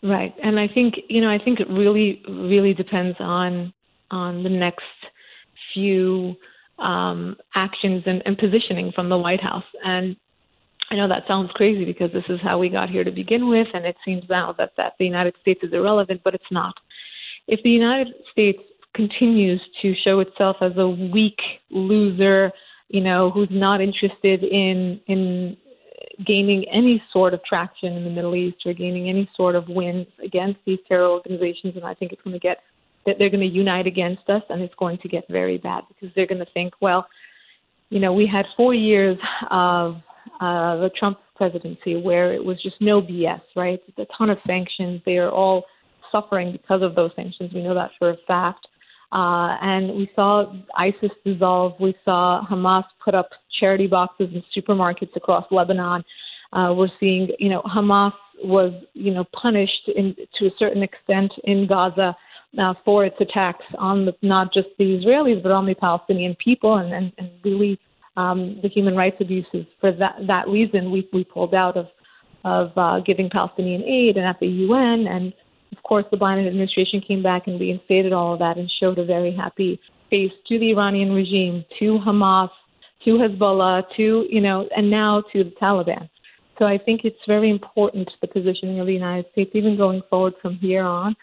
Right. 0.00 0.32
And 0.40 0.60
I 0.60 0.68
think, 0.68 0.94
you 1.08 1.20
know, 1.20 1.28
I 1.28 1.38
think 1.38 1.58
it 1.58 1.68
really, 1.68 2.22
really 2.28 2.72
depends 2.72 3.16
on 3.18 3.72
on 4.10 4.42
the 4.42 4.48
next 4.48 4.84
few 5.74 6.34
um, 6.78 7.36
actions 7.54 8.02
and, 8.06 8.22
and 8.24 8.38
positioning 8.38 8.92
from 8.94 9.08
the 9.08 9.18
White 9.18 9.42
House. 9.42 9.64
And 9.84 10.16
I 10.90 10.96
know 10.96 11.08
that 11.08 11.24
sounds 11.26 11.50
crazy 11.52 11.84
because 11.84 12.12
this 12.12 12.24
is 12.28 12.40
how 12.42 12.58
we 12.58 12.68
got 12.68 12.88
here 12.88 13.04
to 13.04 13.10
begin 13.10 13.48
with, 13.48 13.68
and 13.74 13.84
it 13.84 13.96
seems 14.04 14.24
now 14.28 14.54
that, 14.58 14.72
that 14.76 14.94
the 14.98 15.04
United 15.04 15.34
States 15.40 15.60
is 15.62 15.72
irrelevant, 15.72 16.22
but 16.24 16.34
it's 16.34 16.44
not. 16.50 16.74
If 17.46 17.62
the 17.62 17.70
United 17.70 18.14
States 18.32 18.60
continues 18.94 19.60
to 19.82 19.94
show 20.04 20.20
itself 20.20 20.56
as 20.60 20.72
a 20.76 20.88
weak 20.88 21.38
loser, 21.70 22.52
you 22.88 23.02
know, 23.02 23.30
who's 23.30 23.48
not 23.50 23.80
interested 23.80 24.42
in 24.42 25.00
in 25.06 25.56
gaining 26.26 26.64
any 26.72 27.02
sort 27.12 27.34
of 27.34 27.44
traction 27.44 27.92
in 27.92 28.04
the 28.04 28.10
Middle 28.10 28.34
East 28.34 28.58
or 28.66 28.72
gaining 28.72 29.08
any 29.08 29.28
sort 29.36 29.54
of 29.54 29.68
wins 29.68 30.06
against 30.24 30.58
these 30.64 30.78
terror 30.88 31.08
organizations, 31.08 31.76
and 31.76 31.84
I 31.84 31.94
think 31.94 32.12
it's 32.12 32.22
going 32.22 32.34
to 32.34 32.40
get 32.40 32.58
that 33.08 33.16
they're 33.18 33.30
going 33.30 33.40
to 33.40 33.46
unite 33.46 33.86
against 33.86 34.28
us, 34.28 34.42
and 34.50 34.60
it's 34.60 34.74
going 34.74 34.98
to 34.98 35.08
get 35.08 35.24
very 35.30 35.56
bad 35.56 35.84
because 35.88 36.14
they're 36.14 36.26
going 36.26 36.44
to 36.44 36.52
think, 36.52 36.74
well, 36.82 37.06
you 37.88 38.00
know, 38.00 38.12
we 38.12 38.26
had 38.26 38.44
four 38.54 38.74
years 38.74 39.16
of 39.50 39.96
uh, 40.40 40.76
the 40.76 40.90
Trump 40.98 41.18
presidency 41.34 41.96
where 41.96 42.34
it 42.34 42.44
was 42.44 42.62
just 42.62 42.76
no 42.80 43.00
BS, 43.00 43.40
right? 43.56 43.80
a 43.96 44.04
ton 44.16 44.28
of 44.28 44.36
sanctions. 44.46 45.00
They 45.06 45.16
are 45.16 45.30
all 45.30 45.64
suffering 46.12 46.52
because 46.52 46.82
of 46.82 46.94
those 46.94 47.10
sanctions. 47.16 47.50
We 47.54 47.62
know 47.62 47.74
that 47.74 47.92
for 47.98 48.10
a 48.10 48.16
fact. 48.26 48.66
Uh, 49.10 49.56
and 49.62 49.96
we 49.96 50.10
saw 50.14 50.52
ISIS 50.76 51.10
dissolve. 51.24 51.72
We 51.80 51.94
saw 52.04 52.44
Hamas 52.50 52.84
put 53.02 53.14
up 53.14 53.30
charity 53.58 53.86
boxes 53.86 54.28
in 54.34 54.42
supermarkets 54.54 55.16
across 55.16 55.46
Lebanon. 55.50 56.04
Uh, 56.52 56.74
we're 56.76 56.88
seeing, 57.00 57.28
you 57.38 57.48
know, 57.48 57.62
Hamas 57.62 58.12
was, 58.44 58.72
you 58.92 59.14
know, 59.14 59.24
punished 59.32 59.88
in, 59.96 60.14
to 60.38 60.46
a 60.46 60.50
certain 60.58 60.82
extent 60.82 61.32
in 61.44 61.66
Gaza 61.66 62.14
uh, 62.58 62.74
for 62.84 63.04
its 63.04 63.16
attacks 63.20 63.64
on 63.78 64.06
the, 64.06 64.14
not 64.22 64.52
just 64.52 64.68
the 64.78 64.98
Israelis 64.98 65.42
but 65.42 65.52
on 65.52 65.66
the 65.66 65.74
Palestinian 65.74 66.36
people, 66.42 66.76
and, 66.76 66.92
and, 66.92 67.12
and 67.18 67.30
really 67.44 67.78
um, 68.16 68.58
the 68.62 68.68
human 68.68 68.96
rights 68.96 69.16
abuses. 69.20 69.66
For 69.80 69.92
that 69.92 70.16
that 70.26 70.48
reason, 70.48 70.90
we 70.90 71.08
we 71.12 71.24
pulled 71.24 71.54
out 71.54 71.76
of 71.76 71.86
of 72.44 72.70
uh, 72.76 73.00
giving 73.00 73.30
Palestinian 73.30 73.82
aid 73.82 74.16
and 74.16 74.26
at 74.26 74.40
the 74.40 74.46
UN. 74.46 75.06
And 75.06 75.32
of 75.76 75.82
course, 75.82 76.04
the 76.10 76.16
Biden 76.16 76.46
administration 76.46 77.00
came 77.00 77.22
back 77.22 77.46
and 77.46 77.60
reinstated 77.60 78.12
all 78.12 78.32
of 78.32 78.38
that 78.38 78.56
and 78.56 78.70
showed 78.80 78.98
a 78.98 79.04
very 79.04 79.34
happy 79.34 79.80
face 80.10 80.32
to 80.48 80.58
the 80.58 80.70
Iranian 80.70 81.12
regime, 81.12 81.64
to 81.78 81.98
Hamas, 81.98 82.50
to 83.04 83.10
Hezbollah, 83.10 83.84
to, 83.96 84.26
you 84.30 84.40
know, 84.40 84.68
and 84.76 84.90
now 84.90 85.22
to 85.32 85.44
the 85.44 85.50
Taliban. 85.62 86.08
So 86.58 86.64
I 86.64 86.78
think 86.78 87.02
it's 87.04 87.18
very 87.26 87.50
important 87.50 88.10
the 88.20 88.26
positioning 88.26 88.80
of 88.80 88.86
the 88.86 88.92
United 88.92 89.26
States, 89.32 89.50
even 89.54 89.76
going 89.76 90.02
forward 90.10 90.34
from 90.42 90.56
here 90.56 90.82
on, 90.82 91.14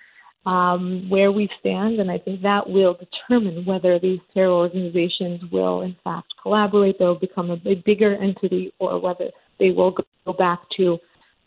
um, 0.46 1.10
where 1.10 1.32
we 1.32 1.50
stand, 1.60 2.00
and 2.00 2.12
I 2.12 2.20
think 2.20 2.42
that 2.44 2.70
will 2.70 2.96
determine 2.96 3.66
whether 3.66 3.98
these 4.00 4.20
terror 4.34 4.52
organizations 4.52 5.42
will, 5.52 5.82
in 5.82 5.96
fact, 6.04 6.28
collaborate, 6.42 7.00
they'll 7.00 7.20
become 7.20 7.50
a, 7.50 7.58
bigger 7.58 8.16
entity, 8.16 8.72
or 8.80 9.00
whether 9.00 9.30
they 9.60 9.72
will 9.72 9.96
go 10.26 10.34
back 10.34 10.60
to 10.78 11.00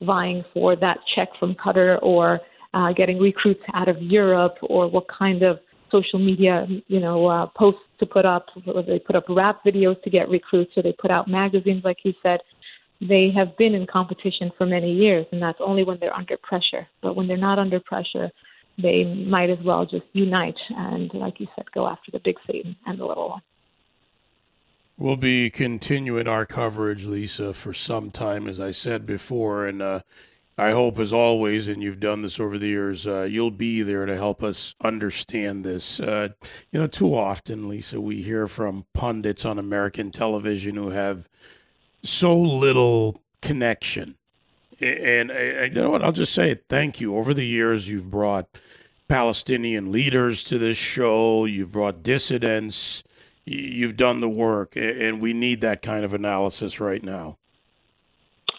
vying 0.02 0.44
for 0.52 0.74
that 0.76 0.98
check 1.14 1.28
from 1.38 1.54
Qatar 1.54 2.02
or 2.02 2.40
uh, 2.74 2.92
getting 2.92 3.18
recruits 3.18 3.62
out 3.74 3.88
of 3.88 4.02
Europe, 4.02 4.56
or 4.62 4.90
what 4.90 5.06
kind 5.08 5.42
of 5.42 5.58
social 5.90 6.18
media, 6.18 6.66
you 6.88 7.00
know, 7.00 7.26
uh, 7.26 7.46
posts 7.56 7.80
to 8.00 8.06
put 8.06 8.26
up. 8.26 8.46
Whether 8.64 8.82
they 8.82 8.98
put 8.98 9.16
up 9.16 9.24
rap 9.28 9.60
videos 9.64 10.00
to 10.02 10.10
get 10.10 10.28
recruits, 10.28 10.72
or 10.76 10.82
they 10.82 10.92
put 10.92 11.10
out 11.10 11.28
magazines, 11.28 11.82
like 11.84 11.98
you 12.04 12.12
said. 12.22 12.40
They 13.00 13.30
have 13.36 13.56
been 13.56 13.74
in 13.74 13.86
competition 13.86 14.50
for 14.58 14.66
many 14.66 14.92
years, 14.92 15.24
and 15.30 15.40
that's 15.40 15.60
only 15.64 15.84
when 15.84 15.98
they're 16.00 16.14
under 16.14 16.36
pressure. 16.36 16.84
But 17.00 17.14
when 17.14 17.28
they're 17.28 17.36
not 17.36 17.60
under 17.60 17.78
pressure, 17.78 18.28
they 18.80 19.04
might 19.04 19.50
as 19.50 19.58
well 19.64 19.84
just 19.84 20.06
unite 20.12 20.58
and, 20.70 21.12
like 21.12 21.40
you 21.40 21.48
said, 21.56 21.70
go 21.72 21.88
after 21.88 22.10
the 22.12 22.20
big 22.20 22.36
Satan 22.46 22.76
and 22.86 22.98
the 22.98 23.04
little 23.04 23.30
one. 23.30 23.42
We'll 24.96 25.16
be 25.16 25.50
continuing 25.50 26.26
our 26.26 26.44
coverage, 26.44 27.04
Lisa, 27.06 27.54
for 27.54 27.72
some 27.72 28.10
time, 28.10 28.48
as 28.48 28.58
I 28.58 28.72
said 28.72 29.06
before, 29.06 29.66
and 29.66 29.80
uh, 29.80 30.00
I 30.56 30.72
hope, 30.72 30.98
as 30.98 31.12
always, 31.12 31.68
and 31.68 31.80
you've 31.80 32.00
done 32.00 32.22
this 32.22 32.40
over 32.40 32.58
the 32.58 32.66
years, 32.66 33.06
uh, 33.06 33.22
you'll 33.22 33.52
be 33.52 33.82
there 33.82 34.06
to 34.06 34.16
help 34.16 34.42
us 34.42 34.74
understand 34.82 35.64
this. 35.64 36.00
Uh, 36.00 36.30
you 36.72 36.80
know, 36.80 36.88
too 36.88 37.14
often, 37.14 37.68
Lisa, 37.68 38.00
we 38.00 38.22
hear 38.22 38.48
from 38.48 38.86
pundits 38.92 39.44
on 39.44 39.56
American 39.56 40.10
television 40.10 40.74
who 40.74 40.90
have 40.90 41.28
so 42.02 42.36
little 42.36 43.22
connection. 43.40 44.17
And, 44.80 45.30
and 45.30 45.74
you 45.74 45.80
know 45.80 45.90
what? 45.90 46.04
I'll 46.04 46.12
just 46.12 46.32
say 46.32 46.50
it. 46.50 46.64
Thank 46.68 47.00
you. 47.00 47.16
Over 47.16 47.34
the 47.34 47.46
years, 47.46 47.88
you've 47.88 48.10
brought 48.10 48.46
Palestinian 49.08 49.90
leaders 49.90 50.44
to 50.44 50.58
this 50.58 50.78
show. 50.78 51.44
You've 51.44 51.72
brought 51.72 52.02
dissidents. 52.02 53.02
You've 53.44 53.96
done 53.96 54.20
the 54.20 54.28
work, 54.28 54.76
and 54.76 55.20
we 55.20 55.32
need 55.32 55.62
that 55.62 55.80
kind 55.80 56.04
of 56.04 56.12
analysis 56.12 56.80
right 56.80 57.02
now. 57.02 57.38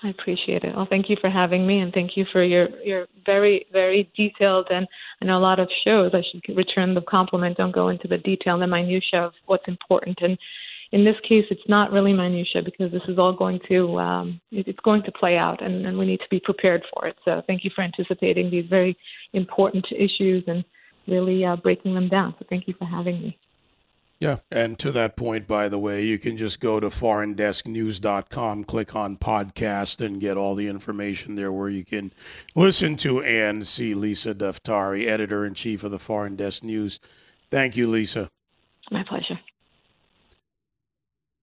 I 0.02 0.10
appreciate 0.10 0.64
it. 0.64 0.76
Well, 0.76 0.88
thank 0.90 1.10
you 1.10 1.18
for 1.22 1.30
having 1.30 1.68
me, 1.68 1.80
and 1.80 1.94
thank 1.94 2.18
you 2.18 2.26
for 2.32 2.44
your 2.44 2.70
your 2.82 3.08
very 3.26 3.66
very 3.72 4.10
detailed 4.16 4.68
and 4.72 4.88
I 5.22 5.26
know 5.26 5.38
a 5.38 5.40
lot 5.40 5.60
of 5.60 5.70
shows. 5.84 6.12
I 6.14 6.24
should 6.32 6.56
return 6.56 6.94
the 6.94 7.02
compliment. 7.02 7.58
Don't 7.58 7.74
go 7.74 7.90
into 7.90 8.08
the 8.08 8.18
detail 8.18 8.54
and 8.54 8.64
the 8.64 8.68
minutia 8.68 9.24
of 9.26 9.34
what's 9.48 9.68
important. 9.68 10.20
And 10.22 10.38
in 10.92 11.06
this 11.06 11.16
case, 11.28 11.46
it's 11.52 11.68
not 11.68 11.92
really 11.92 12.14
minutia 12.14 12.64
because 12.64 12.92
this 12.92 13.04
is 13.08 13.20
all 13.20 13.34
going 13.34 13.60
to 13.68 14.00
um, 14.00 14.42
it's 14.52 14.80
going 14.80 15.04
to 15.04 15.12
play 15.12 15.38
out, 15.38 15.62
and, 15.62 15.86
and 15.86 15.98
we 15.98 16.06
need 16.06 16.20
to 16.20 16.30
be 16.32 16.40
prepared 16.40 16.84
for 16.94 17.08
it. 17.08 17.16
So 17.24 17.42
thank 17.46 17.64
you 17.64 17.72
for 17.76 17.84
anticipating 17.84 18.50
these 18.50 18.66
very 18.70 18.98
important 19.34 19.86
issues 19.92 20.44
and 20.48 20.66
really 21.08 21.46
uh, 21.46 21.58
breaking 21.58 21.94
them 21.94 22.10
down. 22.10 22.36
So 22.40 22.46
thank 22.50 22.68
you 22.68 22.74
for 22.78 22.86
having 22.86 23.22
me. 23.22 23.38
Yeah, 24.20 24.38
and 24.52 24.78
to 24.80 24.92
that 24.92 25.16
point, 25.16 25.48
by 25.48 25.70
the 25.70 25.80
way, 25.80 26.04
you 26.04 26.18
can 26.20 26.36
just 26.36 26.60
go 26.60 26.82
to 26.82 26.88
foreigndesknews.com, 26.88 28.66
click 28.66 28.94
on 28.94 29.16
podcast, 29.16 30.06
and 30.06 30.20
get 30.20 30.36
all 30.36 30.56
the 30.56 30.68
information 30.68 31.36
there 31.36 31.54
where 31.54 31.70
you 31.70 31.86
can 31.86 32.12
listen 32.54 32.98
to 32.98 33.24
and 33.24 33.66
see 33.66 33.94
Lisa 33.94 34.36
Daftari, 34.36 35.08
editor 35.08 35.46
in 35.46 35.54
chief 35.54 35.86
of 35.86 35.92
the 35.92 36.00
Foreign 36.00 36.36
Desk 36.36 36.64
News. 36.64 37.00
Thank 37.50 37.78
you, 37.78 37.88
Lisa. 37.88 38.30
My 38.92 39.04
pleasure. 39.08 39.40